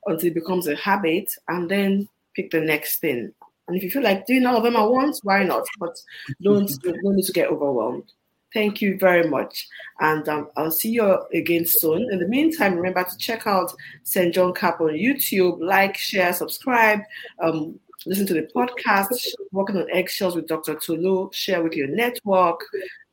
until 0.07 0.29
it 0.29 0.35
becomes 0.35 0.67
a 0.67 0.77
habit 0.77 1.31
and 1.49 1.71
then 1.71 2.09
pick 2.35 2.51
the 2.51 2.61
next 2.61 3.01
thing 3.01 3.33
And 3.69 3.77
if 3.77 3.83
you 3.83 3.91
feel 3.91 4.03
like 4.03 4.27
doing 4.27 4.47
all 4.47 4.57
of 4.57 4.63
them 4.65 4.77
at 4.77 4.91
once, 4.91 5.21
why 5.23 5.45
not? 5.45 5.67
But 5.79 5.97
don't 6.43 6.71
don't 6.83 7.17
need 7.17 7.27
to 7.27 7.33
get 7.33 7.49
overwhelmed. 7.49 8.13
Thank 8.55 8.83
you 8.83 8.99
very 8.99 9.29
much. 9.29 9.67
And 10.01 10.29
um, 10.29 10.49
I'll 10.57 10.71
see 10.71 10.91
you 10.91 11.19
again 11.33 11.67
soon. 11.67 12.13
In 12.13 12.19
the 12.19 12.29
meantime, 12.29 12.75
remember 12.75 13.05
to 13.05 13.19
check 13.19 13.47
out 13.47 13.73
St. 14.03 14.35
John 14.35 14.53
Cap 14.53 14.81
on 14.81 14.91
YouTube, 14.91 15.59
like, 15.61 15.97
share, 15.97 16.33
subscribe, 16.33 17.01
um, 17.41 17.79
listen 18.05 18.27
to 18.27 18.35
the 18.35 18.49
podcast, 18.55 19.09
Walking 19.53 19.77
on 19.77 19.91
Eggshells 19.91 20.37
with 20.37 20.49
Dr. 20.49 20.75
Tolu, 20.75 21.31
share 21.33 21.63
with 21.63 21.75
your 21.75 21.89
network, 21.89 22.61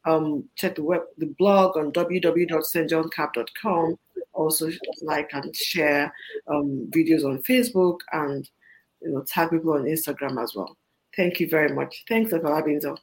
um, 0.05 0.43
check 0.55 0.75
the 0.75 0.83
web, 0.83 1.01
the 1.17 1.27
blog 1.37 1.77
on 1.77 1.91
www.stjohncap.com. 1.91 3.95
Also, 4.33 4.69
like 5.01 5.29
and 5.33 5.55
share 5.55 6.13
um, 6.47 6.89
videos 6.91 7.25
on 7.25 7.41
Facebook 7.43 7.99
and 8.13 8.49
you 9.01 9.11
know 9.11 9.23
tag 9.27 9.49
people 9.49 9.73
on 9.73 9.83
Instagram 9.83 10.41
as 10.41 10.55
well. 10.55 10.77
Thank 11.15 11.39
you 11.39 11.49
very 11.49 11.73
much. 11.73 12.03
Thanks, 12.07 12.31
Dr. 12.31 12.43
Labinzo. 12.43 12.97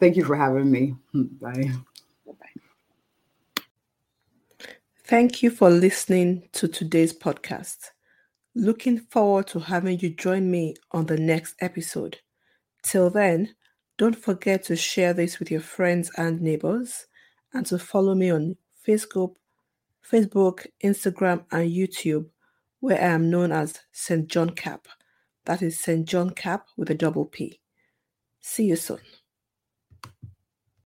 Thank 0.00 0.16
you 0.16 0.24
for 0.24 0.34
having 0.34 0.70
me. 0.70 0.96
Bye. 1.14 1.72
Thank 5.04 5.42
you 5.42 5.50
for 5.50 5.68
listening 5.68 6.48
to 6.52 6.68
today's 6.68 7.12
podcast. 7.12 7.90
Looking 8.54 8.98
forward 8.98 9.48
to 9.48 9.58
having 9.58 9.98
you 9.98 10.10
join 10.10 10.50
me 10.50 10.76
on 10.92 11.06
the 11.06 11.18
next 11.18 11.56
episode. 11.60 12.18
Till 12.82 13.10
then, 13.10 13.54
don't 13.98 14.16
forget 14.16 14.62
to 14.64 14.76
share 14.76 15.12
this 15.12 15.38
with 15.38 15.50
your 15.50 15.60
friends 15.60 16.10
and 16.16 16.40
neighbors 16.40 17.06
and 17.52 17.66
to 17.66 17.78
follow 17.78 18.14
me 18.14 18.30
on 18.30 18.56
Facebook, 18.86 19.34
Facebook, 20.08 20.66
Instagram, 20.82 21.44
and 21.50 21.70
YouTube, 21.70 22.26
where 22.78 22.98
I 22.98 23.06
am 23.06 23.28
known 23.30 23.52
as 23.52 23.80
St. 23.92 24.26
John 24.28 24.50
Cap. 24.50 24.86
That 25.44 25.60
is 25.60 25.78
St. 25.78 26.08
John 26.08 26.30
Cap 26.30 26.68
with 26.76 26.88
a 26.88 26.94
double 26.94 27.26
P. 27.26 27.60
See 28.40 28.64
you 28.64 28.76
soon. 28.76 29.00